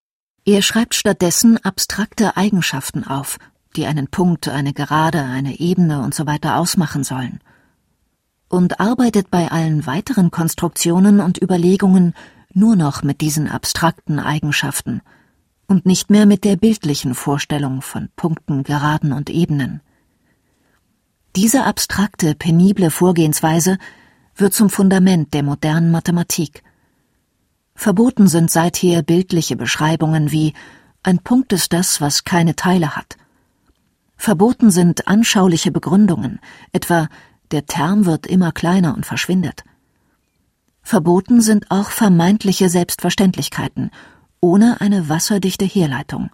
Er 0.46 0.62
schreibt 0.62 0.96
stattdessen 0.96 1.58
abstrakte 1.66 2.38
Eigenschaften 2.38 3.04
auf, 3.04 3.40
die 3.76 3.88
einen 3.88 4.08
Punkt, 4.08 4.48
eine 4.48 4.72
Gerade, 4.72 5.20
eine 5.20 5.60
Ebene 5.60 6.02
und 6.02 6.16
so 6.16 6.26
weiter 6.28 6.56
ausmachen 6.56 7.04
sollen. 7.04 7.42
Und 8.48 8.80
arbeitet 8.80 9.30
bei 9.30 9.52
allen 9.52 9.86
weiteren 9.86 10.32
Konstruktionen 10.32 11.20
und 11.20 11.42
Überlegungen 11.42 12.14
nur 12.56 12.76
noch 12.76 13.04
mit 13.04 13.22
diesen 13.22 13.48
abstrakten 13.48 14.20
Eigenschaften 14.20 15.02
und 15.68 15.86
nicht 15.86 16.10
mehr 16.10 16.26
mit 16.26 16.44
der 16.44 16.56
bildlichen 16.56 17.16
Vorstellung 17.16 17.82
von 17.82 18.10
Punkten, 18.16 18.64
Geraden 18.64 19.14
und 19.14 19.30
Ebenen. 19.30 19.82
Diese 21.36 21.64
abstrakte, 21.64 22.36
penible 22.36 22.92
Vorgehensweise 22.92 23.78
wird 24.36 24.54
zum 24.54 24.70
Fundament 24.70 25.34
der 25.34 25.44
modernen 25.44 25.92
Mathematik– 25.92 26.64
Verboten 27.76 28.28
sind 28.28 28.52
seither 28.52 29.02
bildliche 29.02 29.56
Beschreibungen 29.56 30.32
wie 30.32 30.54
ein 31.02 31.20
Punkt 31.20 31.52
ist 31.54 31.74
das, 31.74 32.00
was 32.00 32.24
keine 32.24 32.56
Teile 32.56 32.96
hat. 32.96 33.18
Verboten 34.16 34.72
sind 34.72 35.08
anschauliche 35.08 35.72
Begründungen, 35.72 36.40
etwa 36.72 37.10
der 37.52 37.66
Term 37.66 38.06
wird 38.06 38.26
immer 38.26 38.52
kleiner 38.52 38.96
und 38.96 39.06
verschwindet. 39.06 39.64
Verboten 40.84 41.42
sind 41.42 41.72
auch 41.72 41.90
vermeintliche 41.90 42.70
Selbstverständlichkeiten, 42.70 43.90
ohne 44.42 44.82
eine 44.82 45.08
wasserdichte 45.10 45.66
Herleitung. 45.66 46.30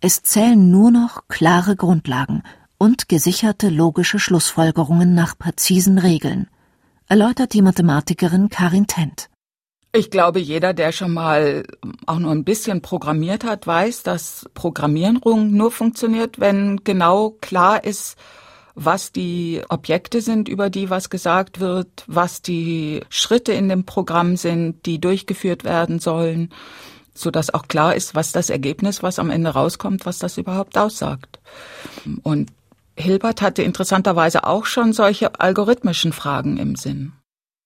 Es 0.00 0.22
zählen 0.22 0.70
nur 0.70 0.90
noch 0.90 1.28
klare 1.28 1.76
Grundlagen 1.76 2.42
und 2.76 3.08
gesicherte 3.08 3.68
logische 3.68 4.18
Schlussfolgerungen 4.18 5.14
nach 5.14 5.38
präzisen 5.38 5.98
Regeln, 5.98 6.48
erläutert 7.06 7.54
die 7.54 7.62
Mathematikerin 7.62 8.48
Karin 8.48 8.88
Tent. 8.88 9.30
Ich 9.94 10.10
glaube, 10.10 10.40
jeder, 10.40 10.74
der 10.74 10.90
schon 10.90 11.12
mal 11.12 11.64
auch 12.06 12.18
nur 12.18 12.32
ein 12.32 12.44
bisschen 12.44 12.82
programmiert 12.82 13.44
hat, 13.44 13.66
weiß, 13.66 14.02
dass 14.02 14.48
Programmierung 14.54 15.52
nur 15.52 15.70
funktioniert, 15.70 16.40
wenn 16.40 16.82
genau 16.82 17.36
klar 17.40 17.84
ist, 17.84 18.16
was 18.74 19.12
die 19.12 19.62
Objekte 19.68 20.20
sind, 20.20 20.48
über 20.48 20.70
die 20.70 20.90
was 20.90 21.10
gesagt 21.10 21.60
wird, 21.60 22.04
was 22.06 22.42
die 22.42 23.02
Schritte 23.08 23.52
in 23.52 23.68
dem 23.68 23.84
Programm 23.84 24.36
sind, 24.36 24.86
die 24.86 25.00
durchgeführt 25.00 25.64
werden 25.64 25.98
sollen, 25.98 26.50
so 27.14 27.30
dass 27.30 27.52
auch 27.52 27.68
klar 27.68 27.94
ist, 27.94 28.14
was 28.14 28.32
das 28.32 28.50
Ergebnis, 28.50 29.02
was 29.02 29.18
am 29.18 29.30
Ende 29.30 29.50
rauskommt, 29.50 30.06
was 30.06 30.18
das 30.18 30.38
überhaupt 30.38 30.78
aussagt. 30.78 31.40
Und 32.22 32.50
Hilbert 32.96 33.42
hatte 33.42 33.62
interessanterweise 33.62 34.44
auch 34.44 34.66
schon 34.66 34.92
solche 34.92 35.40
algorithmischen 35.40 36.12
Fragen 36.12 36.56
im 36.56 36.76
Sinn. 36.76 37.12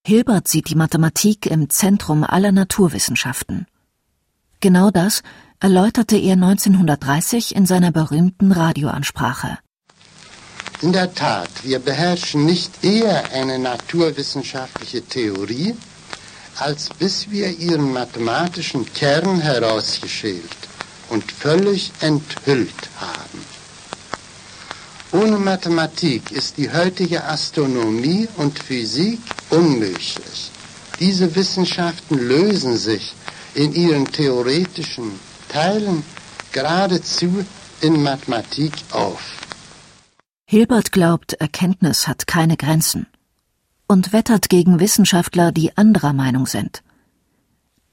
Hilbert 0.07 0.47
sieht 0.47 0.71
die 0.71 0.77
Mathematik 0.77 1.47
im 1.47 1.69
Zentrum 1.69 2.23
aller 2.23 2.53
Naturwissenschaften. 2.53 3.67
Genau 4.61 4.91
das 4.91 5.23
erläuterte 5.59 6.17
er 6.17 6.35
1930 6.35 7.55
in 7.55 7.67
seiner 7.67 7.91
berühmten 7.91 8.53
Radioansprache. 8.53 9.59
In 10.83 10.93
der 10.93 11.15
Tat, 11.15 11.49
wir 11.63 11.79
beherrschen 11.79 12.45
nicht 12.45 12.85
eher 12.85 13.31
eine 13.33 13.59
naturwissenschaftliche 13.59 15.03
Theorie, 15.03 15.75
als 16.59 16.91
bis 16.91 17.31
wir 17.31 17.49
ihren 17.49 17.95
mathematischen 17.95 18.93
Kern 18.93 19.41
herausgeschält 19.41 20.43
und 21.09 21.25
völlig 21.33 21.93
enthüllt 22.01 22.91
haben. 23.01 23.41
Ohne 25.13 25.39
Mathematik 25.39 26.31
ist 26.33 26.59
die 26.59 26.71
heutige 26.71 27.25
Astronomie 27.25 28.29
und 28.37 28.59
Physik 28.59 29.21
unmöglich. 29.49 30.51
Diese 31.01 31.35
Wissenschaften 31.35 32.19
lösen 32.19 32.77
sich 32.77 33.15
in 33.55 33.73
ihren 33.75 34.13
theoretischen 34.13 35.19
Teilen 35.49 36.05
geradezu 36.53 37.47
in 37.81 38.03
Mathematik 38.03 38.73
auf. 38.91 39.46
Hilbert 40.49 40.93
glaubt, 40.93 41.33
Erkenntnis 41.33 42.07
hat 42.07 42.29
keine 42.29 42.57
Grenzen 42.57 43.09
und 43.89 44.13
wettert 44.13 44.49
gegen 44.49 44.79
Wissenschaftler, 44.79 45.51
die 45.51 45.77
anderer 45.77 46.13
Meinung 46.13 46.47
sind. 46.47 46.85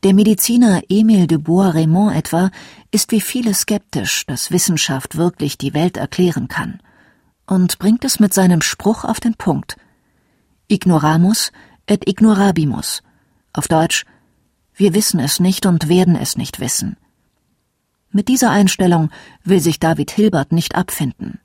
Der 0.04 0.13
Mediziner 0.13 0.84
Emile 0.88 1.26
de 1.26 1.39
Bois-Raymond 1.39 2.16
etwa 2.16 2.52
ist 2.92 3.12
wie 3.12 3.22
viele 3.22 3.56
skeptisch, 3.56 4.28
dass 4.28 4.52
Wissenschaft 4.52 5.18
wirklich 5.18 5.58
die 5.58 5.74
Welt 5.74 5.98
erklären 5.98 6.48
kann 6.48 6.80
und 7.48 7.80
bringt 7.80 8.06
es 8.06 8.20
mit 8.20 8.36
seinem 8.36 8.62
Spruch 8.62 9.04
auf 9.04 9.20
den 9.20 9.34
Punkt. 9.34 9.76
Ignoramus 10.68 11.52
et 11.88 12.08
ignorabimus. 12.08 13.02
Auf 13.54 13.68
Deutsch, 13.68 14.06
wir 14.76 14.94
wissen 14.94 15.20
es 15.20 15.39
nicht 15.39 15.66
und 15.66 15.89
werden 15.89 16.16
es 16.16 16.38
nicht 16.38 16.60
wissen. 16.60 16.98
Mit 18.12 18.28
dieser 18.28 18.52
Einstellung 18.52 19.10
will 19.44 19.60
sich 19.60 19.80
David 19.80 20.12
Hilbert 20.12 20.52
nicht 20.52 20.76
abfinden. 20.76 21.39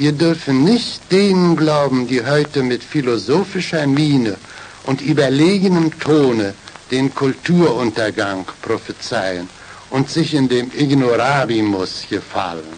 Wir 0.00 0.12
dürfen 0.12 0.64
nicht 0.64 1.12
denen 1.12 1.56
glauben, 1.56 2.06
die 2.06 2.24
heute 2.24 2.62
mit 2.62 2.82
philosophischer 2.82 3.86
Miene 3.86 4.38
und 4.84 5.02
überlegenem 5.02 5.90
Tone 6.00 6.54
den 6.90 7.14
Kulturuntergang 7.14 8.46
prophezeien 8.62 9.46
und 9.90 10.08
sich 10.08 10.32
in 10.32 10.48
dem 10.48 10.70
Ignorabimus 10.74 12.06
gefallen. 12.08 12.72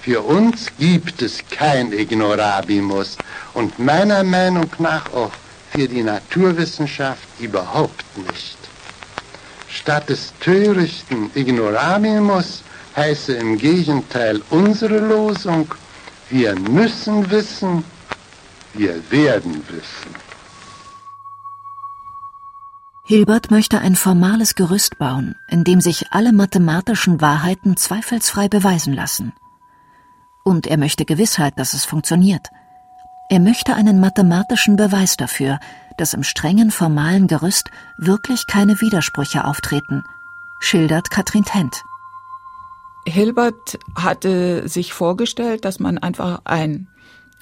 Für 0.00 0.20
uns 0.20 0.66
gibt 0.78 1.22
es 1.22 1.38
kein 1.50 1.92
Ignorabimus 1.92 3.16
und 3.54 3.76
meiner 3.80 4.22
Meinung 4.22 4.70
nach 4.78 5.12
auch 5.12 5.32
für 5.72 5.88
die 5.88 6.04
Naturwissenschaft 6.04 7.26
überhaupt 7.40 8.16
nicht. 8.16 8.58
Statt 9.68 10.08
des 10.08 10.32
törichten 10.38 11.32
Ignorabimus 11.34 12.62
heiße 12.94 13.32
im 13.32 13.58
Gegenteil 13.58 14.40
unsere 14.50 14.98
Losung, 14.98 15.66
wir 16.30 16.58
müssen 16.58 17.30
wissen, 17.30 17.84
wir 18.74 19.10
werden 19.10 19.62
wissen. 19.68 20.14
Hilbert 23.04 23.50
möchte 23.50 23.80
ein 23.80 23.96
formales 23.96 24.54
Gerüst 24.54 24.98
bauen, 24.98 25.34
in 25.48 25.64
dem 25.64 25.80
sich 25.80 26.12
alle 26.12 26.32
mathematischen 26.32 27.20
Wahrheiten 27.20 27.76
zweifelsfrei 27.76 28.48
beweisen 28.48 28.94
lassen 28.94 29.32
und 30.44 30.66
er 30.66 30.78
möchte 30.78 31.04
Gewissheit, 31.04 31.58
dass 31.58 31.74
es 31.74 31.84
funktioniert. 31.84 32.48
Er 33.28 33.40
möchte 33.40 33.74
einen 33.74 34.00
mathematischen 34.00 34.76
Beweis 34.76 35.16
dafür, 35.16 35.60
dass 35.96 36.14
im 36.14 36.24
strengen 36.24 36.70
formalen 36.70 37.28
Gerüst 37.28 37.70
wirklich 37.98 38.46
keine 38.46 38.80
Widersprüche 38.80 39.44
auftreten, 39.44 40.02
schildert 40.58 41.10
Katrin 41.10 41.44
Tent. 41.44 41.84
Hilbert 43.10 43.78
hatte 43.94 44.68
sich 44.68 44.92
vorgestellt, 44.92 45.64
dass 45.64 45.80
man 45.80 45.98
einfach 45.98 46.42
ein 46.44 46.88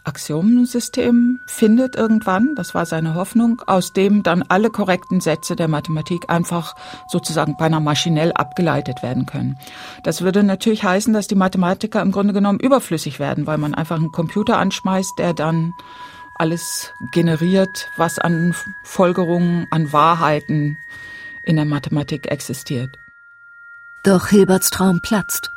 Axiomensystem 0.09 1.41
findet 1.47 1.95
irgendwann, 1.95 2.55
das 2.55 2.75
war 2.75 2.87
seine 2.87 3.15
Hoffnung, 3.15 3.63
aus 3.67 3.93
dem 3.93 4.23
dann 4.23 4.43
alle 4.43 4.71
korrekten 4.71 5.21
Sätze 5.21 5.55
der 5.55 5.69
Mathematik 5.69 6.31
einfach 6.31 6.75
sozusagen 7.09 7.57
beinahe 7.57 7.81
maschinell 7.81 8.33
abgeleitet 8.33 9.03
werden 9.03 9.27
können. 9.27 9.59
Das 10.05 10.23
würde 10.23 10.43
natürlich 10.43 10.83
heißen, 10.83 11.13
dass 11.13 11.29
die 11.29 11.35
Mathematiker 11.35 12.01
im 12.01 12.13
Grunde 12.13 12.33
genommen 12.33 12.59
überflüssig 12.59 13.21
werden, 13.21 13.47
weil 13.47 13.59
man 13.59 13.75
einfach 13.75 13.97
einen 13.97 14.13
Computer 14.13 14.59
anschmeißt, 14.59 15.19
der 15.19 15.35
dann 15.35 15.75
alles 16.37 16.93
generiert, 17.13 17.89
was 17.97 18.19
an 18.19 18.55
Folgerungen, 18.85 19.67
an 19.71 19.93
Wahrheiten 19.93 20.79
in 21.45 21.57
der 21.57 21.65
Mathematik 21.65 22.31
existiert. 22.31 22.97
Doch 24.05 24.29
Hilberts 24.29 24.71
Traum 24.71 25.01
platzt. 25.03 25.51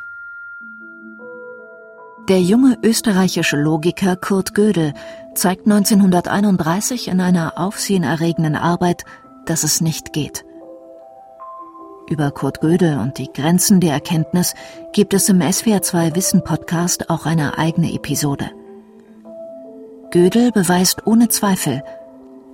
Der 2.30 2.40
junge 2.40 2.78
österreichische 2.84 3.58
Logiker 3.58 4.16
Kurt 4.16 4.54
Gödel 4.54 4.94
zeigt 5.34 5.66
1931 5.66 7.08
in 7.08 7.20
einer 7.20 7.58
aufsehenerregenden 7.58 8.56
Arbeit, 8.56 9.06
dass 9.46 9.64
es 9.64 9.82
nicht 9.82 10.14
geht. 10.14 10.46
Über 12.10 12.32
Kurt 12.32 12.62
Gödel 12.62 13.00
und 13.00 13.18
die 13.18 13.32
Grenzen 13.32 13.80
der 13.80 13.94
Erkenntnis 13.94 14.54
gibt 14.94 15.14
es 15.14 15.30
im 15.30 15.40
SWR2 15.40 16.16
Wissen 16.16 16.44
Podcast 16.44 17.10
auch 17.10 17.26
eine 17.26 17.58
eigene 17.58 17.92
Episode. 17.94 18.52
Gödel 20.12 20.52
beweist 20.52 21.08
ohne 21.08 21.30
Zweifel, 21.30 21.82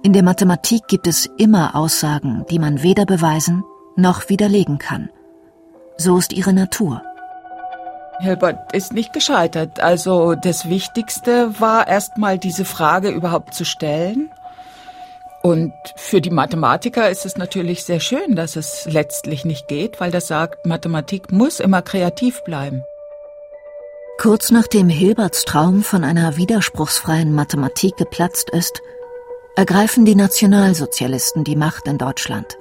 in 0.03 0.13
der 0.13 0.23
Mathematik 0.23 0.88
gibt 0.88 1.08
es 1.08 1.25
immer 1.38 1.75
Aussagen, 1.75 2.45
die 2.49 2.60
man 2.60 2.84
weder 2.84 3.06
beweisen 3.06 3.63
noch 3.97 4.30
widerlegen 4.30 4.77
kann. 4.77 5.10
So 5.97 6.17
ist 6.17 6.32
ihre 6.32 6.53
Natur. 6.53 7.01
Hilbert 8.19 8.73
ist 8.73 8.93
nicht 8.93 9.13
gescheitert. 9.13 9.80
Also 9.80 10.36
das 10.36 10.69
Wichtigste 10.69 11.60
war 11.60 11.88
erstmal 11.88 12.38
diese 12.39 12.65
Frage 12.65 13.10
überhaupt 13.10 13.53
zu 13.53 13.63
stellen. 13.63 14.32
Und 15.43 15.73
für 15.95 16.19
die 16.19 16.32
Mathematiker 16.32 17.10
ist 17.10 17.25
es 17.25 17.38
natürlich 17.38 17.84
sehr 17.84 17.99
schön, 17.99 18.36
dass 18.36 18.56
es 18.56 18.86
letztlich 18.86 19.45
nicht 19.45 19.67
geht, 19.67 19.99
weil 19.99 20.12
das 20.12 20.27
sagt, 20.27 20.65
Mathematik 20.65 21.32
muss 21.32 21.60
immer 21.60 21.82
kreativ 21.82 22.43
bleiben. 22.43 22.84
Kurz 24.17 24.49
nachdem 24.49 24.89
Hilberts 24.89 25.45
Traum 25.45 25.84
von 25.84 26.03
einer 26.03 26.38
widerspruchsfreien 26.38 27.32
Mathematik 27.32 27.97
geplatzt 27.97 28.49
ist, 28.49 28.82
ergreifen 29.56 30.06
die 30.06 30.15
Nationalsozialisten 30.15 31.43
die 31.43 31.56
Macht 31.56 31.88
in 31.88 31.99
Deutschland. 31.99 32.58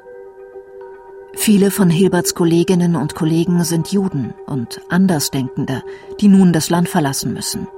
Viele 1.36 1.70
von 1.70 1.90
Hilberts 1.90 2.34
Kolleginnen 2.34 2.96
und 2.96 3.14
Kollegen 3.14 3.62
sind 3.62 3.92
Juden 3.92 4.34
und 4.46 4.80
Andersdenkende, 4.88 5.82
die 6.20 6.28
nun 6.28 6.52
das 6.52 6.70
Land 6.70 6.88
verlassen 6.88 7.32
müssen. 7.32 7.68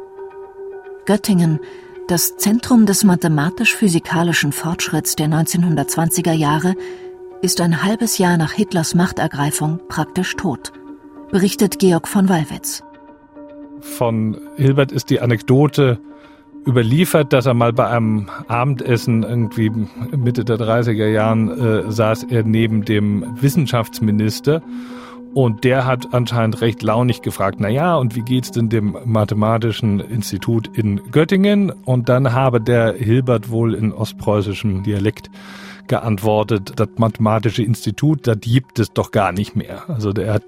Göttingen, 1.04 1.60
das 2.06 2.36
Zentrum 2.36 2.86
des 2.86 3.04
mathematisch-physikalischen 3.04 4.52
Fortschritts 4.52 5.16
der 5.16 5.26
1920er 5.28 6.32
Jahre, 6.32 6.74
ist 7.42 7.60
ein 7.60 7.82
halbes 7.82 8.18
Jahr 8.18 8.38
nach 8.38 8.52
Hitlers 8.52 8.94
Machtergreifung 8.94 9.80
praktisch 9.88 10.34
tot, 10.36 10.72
berichtet 11.30 11.78
Georg 11.78 12.08
von 12.08 12.28
Wallwitz 12.28 12.82
von 13.80 14.38
Hilbert 14.56 14.92
ist 14.92 15.10
die 15.10 15.20
Anekdote 15.20 15.98
überliefert, 16.68 17.32
dass 17.32 17.46
er 17.46 17.54
mal 17.54 17.72
bei 17.72 17.88
einem 17.88 18.28
Abendessen 18.46 19.22
irgendwie 19.22 19.70
Mitte 20.14 20.44
der 20.44 20.58
30er 20.58 21.08
Jahren 21.08 21.48
äh, 21.48 21.90
saß 21.90 22.24
er 22.24 22.44
neben 22.44 22.84
dem 22.84 23.24
Wissenschaftsminister 23.40 24.62
und 25.32 25.64
der 25.64 25.86
hat 25.86 26.12
anscheinend 26.12 26.60
recht 26.60 26.82
launig 26.82 27.22
gefragt, 27.22 27.58
na 27.60 27.68
ja, 27.68 27.96
und 27.96 28.14
wie 28.16 28.22
geht's 28.22 28.50
denn 28.50 28.68
dem 28.68 28.96
Mathematischen 29.04 30.00
Institut 30.00 30.68
in 30.76 31.00
Göttingen? 31.10 31.70
Und 31.70 32.08
dann 32.08 32.32
habe 32.32 32.60
der 32.60 32.94
Hilbert 32.94 33.50
wohl 33.50 33.74
in 33.74 33.92
ostpreußischem 33.92 34.82
Dialekt 34.82 35.30
geantwortet, 35.86 36.74
das 36.76 36.88
Mathematische 36.96 37.62
Institut, 37.62 38.26
das 38.26 38.40
gibt 38.40 38.78
es 38.78 38.92
doch 38.92 39.10
gar 39.10 39.32
nicht 39.32 39.56
mehr. 39.56 39.88
Also 39.88 40.12
der 40.12 40.34
hat 40.34 40.42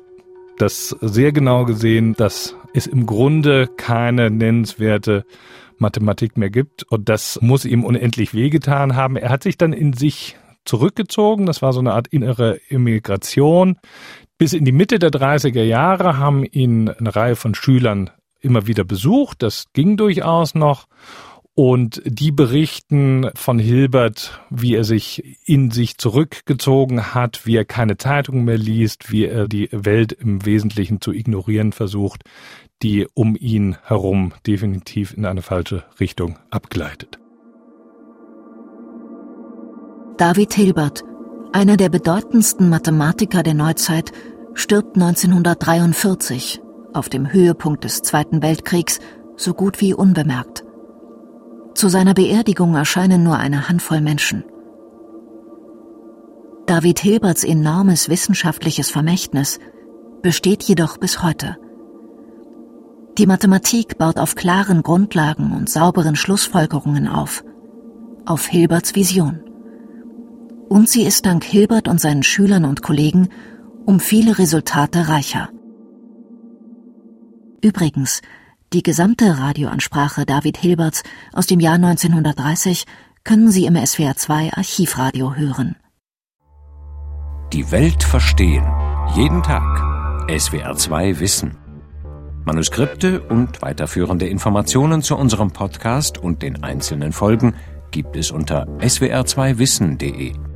das 0.61 0.97
sehr 1.01 1.33
genau 1.33 1.65
gesehen, 1.65 2.15
dass 2.15 2.57
es 2.75 2.87
im 2.87 3.07
Grunde 3.07 3.69
keine 3.77 4.31
nennenswerte 4.31 5.25
Mathematik 5.79 6.37
mehr 6.37 6.51
gibt. 6.51 6.83
Und 6.85 7.09
das 7.09 7.39
muss 7.41 7.65
ihm 7.65 7.85
unendlich 7.85 8.35
wehgetan 8.35 8.97
haben. 8.97 9.17
Er 9.17 9.31
hat 9.31 9.43
sich 9.43 9.57
dann 9.59 9.73
in 9.73 9.93
sich 9.93 10.37
zurückgezogen. 10.65 11.47
Das 11.47 11.63
war 11.63 11.73
so 11.73 11.81
eine 11.81 11.95
Art 11.95 12.09
innere 12.09 12.61
Immigration. 12.69 13.79
Bis 14.39 14.53
in 14.53 14.65
die 14.65 14.73
Mitte 14.73 14.99
der 14.99 15.11
30er 15.11 15.63
Jahre 15.63 16.19
haben 16.19 16.45
ihn 16.45 16.89
eine 16.89 17.15
Reihe 17.15 17.37
von 17.37 17.55
Schülern 17.55 18.11
immer 18.41 18.67
wieder 18.67 18.85
besucht. 18.85 19.43
Das 19.43 19.67
ging 19.73 19.97
durchaus 19.97 20.55
noch. 20.55 20.87
Und 21.63 22.01
die 22.07 22.33
berichten 22.33 23.29
von 23.35 23.59
Hilbert, 23.59 24.41
wie 24.49 24.75
er 24.75 24.85
sich 24.85 25.37
in 25.45 25.71
sich 25.71 25.99
zurückgezogen 25.99 27.15
hat, 27.15 27.45
wie 27.45 27.55
er 27.55 27.67
keine 27.67 27.99
Zeitungen 27.99 28.47
mehr 28.47 28.57
liest, 28.57 29.13
wie 29.13 29.27
er 29.27 29.47
die 29.47 29.69
Welt 29.71 30.13
im 30.13 30.47
Wesentlichen 30.47 31.03
zu 31.03 31.13
ignorieren 31.13 31.73
versucht, 31.73 32.25
die 32.83 33.07
um 33.13 33.37
ihn 33.39 33.77
herum 33.85 34.33
definitiv 34.47 35.13
in 35.15 35.27
eine 35.27 35.43
falsche 35.43 35.85
Richtung 36.01 36.39
abgleitet. 36.49 37.19
David 40.17 40.55
Hilbert, 40.55 41.03
einer 41.53 41.77
der 41.77 41.91
bedeutendsten 41.91 42.71
Mathematiker 42.71 43.43
der 43.43 43.53
Neuzeit, 43.53 44.13
stirbt 44.55 44.97
1943 44.97 46.63
auf 46.95 47.11
dem 47.11 47.31
Höhepunkt 47.31 47.85
des 47.85 48.01
Zweiten 48.01 48.41
Weltkriegs 48.41 48.99
so 49.37 49.53
gut 49.53 49.83
wie 49.83 49.93
unbemerkt. 49.93 50.65
Zu 51.81 51.89
seiner 51.89 52.13
Beerdigung 52.13 52.75
erscheinen 52.75 53.23
nur 53.23 53.39
eine 53.39 53.71
Handvoll 53.71 54.03
Menschen. 54.03 54.45
David 56.67 56.99
Hilberts 56.99 57.43
enormes 57.43 58.11
wissenschaftliches 58.11 58.91
Vermächtnis 58.91 59.59
besteht 60.21 60.63
jedoch 60.63 60.99
bis 60.99 61.23
heute. 61.23 61.57
Die 63.17 63.27
Mathematik 63.27 63.97
baut 63.97 64.19
auf 64.19 64.35
klaren 64.35 64.83
Grundlagen 64.83 65.53
und 65.57 65.71
sauberen 65.71 66.17
Schlussfolgerungen 66.17 67.09
auf, 67.09 67.45
auf 68.27 68.45
Hilberts 68.45 68.95
Vision. 68.95 69.41
Und 70.69 70.87
sie 70.87 71.05
ist 71.05 71.25
dank 71.25 71.45
Hilbert 71.45 71.89
und 71.89 71.99
seinen 71.99 72.25
Schülern 72.25 72.67
und 72.67 72.83
Kollegen 72.83 73.31
um 73.87 74.01
viele 74.01 74.39
Resultate 74.39 75.09
reicher. 75.09 75.49
Übrigens, 77.63 78.21
die 78.73 78.83
gesamte 78.83 79.39
Radioansprache 79.39 80.25
David 80.27 80.57
Hilberts 80.57 81.03
aus 81.33 81.47
dem 81.47 81.61
Jahr 81.61 81.75
1930 81.75 82.85
können 83.25 83.51
Sie 83.51 83.67
im 83.67 83.75
SWR2 83.75 84.57
Archivradio 84.57 85.35
hören. 85.35 85.77
Die 87.53 87.71
Welt 87.73 88.03
verstehen. 88.03 88.65
Jeden 89.17 89.43
Tag. 89.43 89.63
SWR2 90.29 91.19
Wissen. 91.19 91.57
Manuskripte 92.45 93.21
und 93.21 93.61
weiterführende 93.61 94.29
Informationen 94.29 95.03
zu 95.03 95.17
unserem 95.17 95.51
Podcast 95.51 96.19
und 96.19 96.43
den 96.43 96.63
einzelnen 96.63 97.13
Folgen 97.13 97.55
gibt 97.91 98.17
es 98.17 98.31
unter 98.31 98.67
swr2wissen.de. 98.79 100.50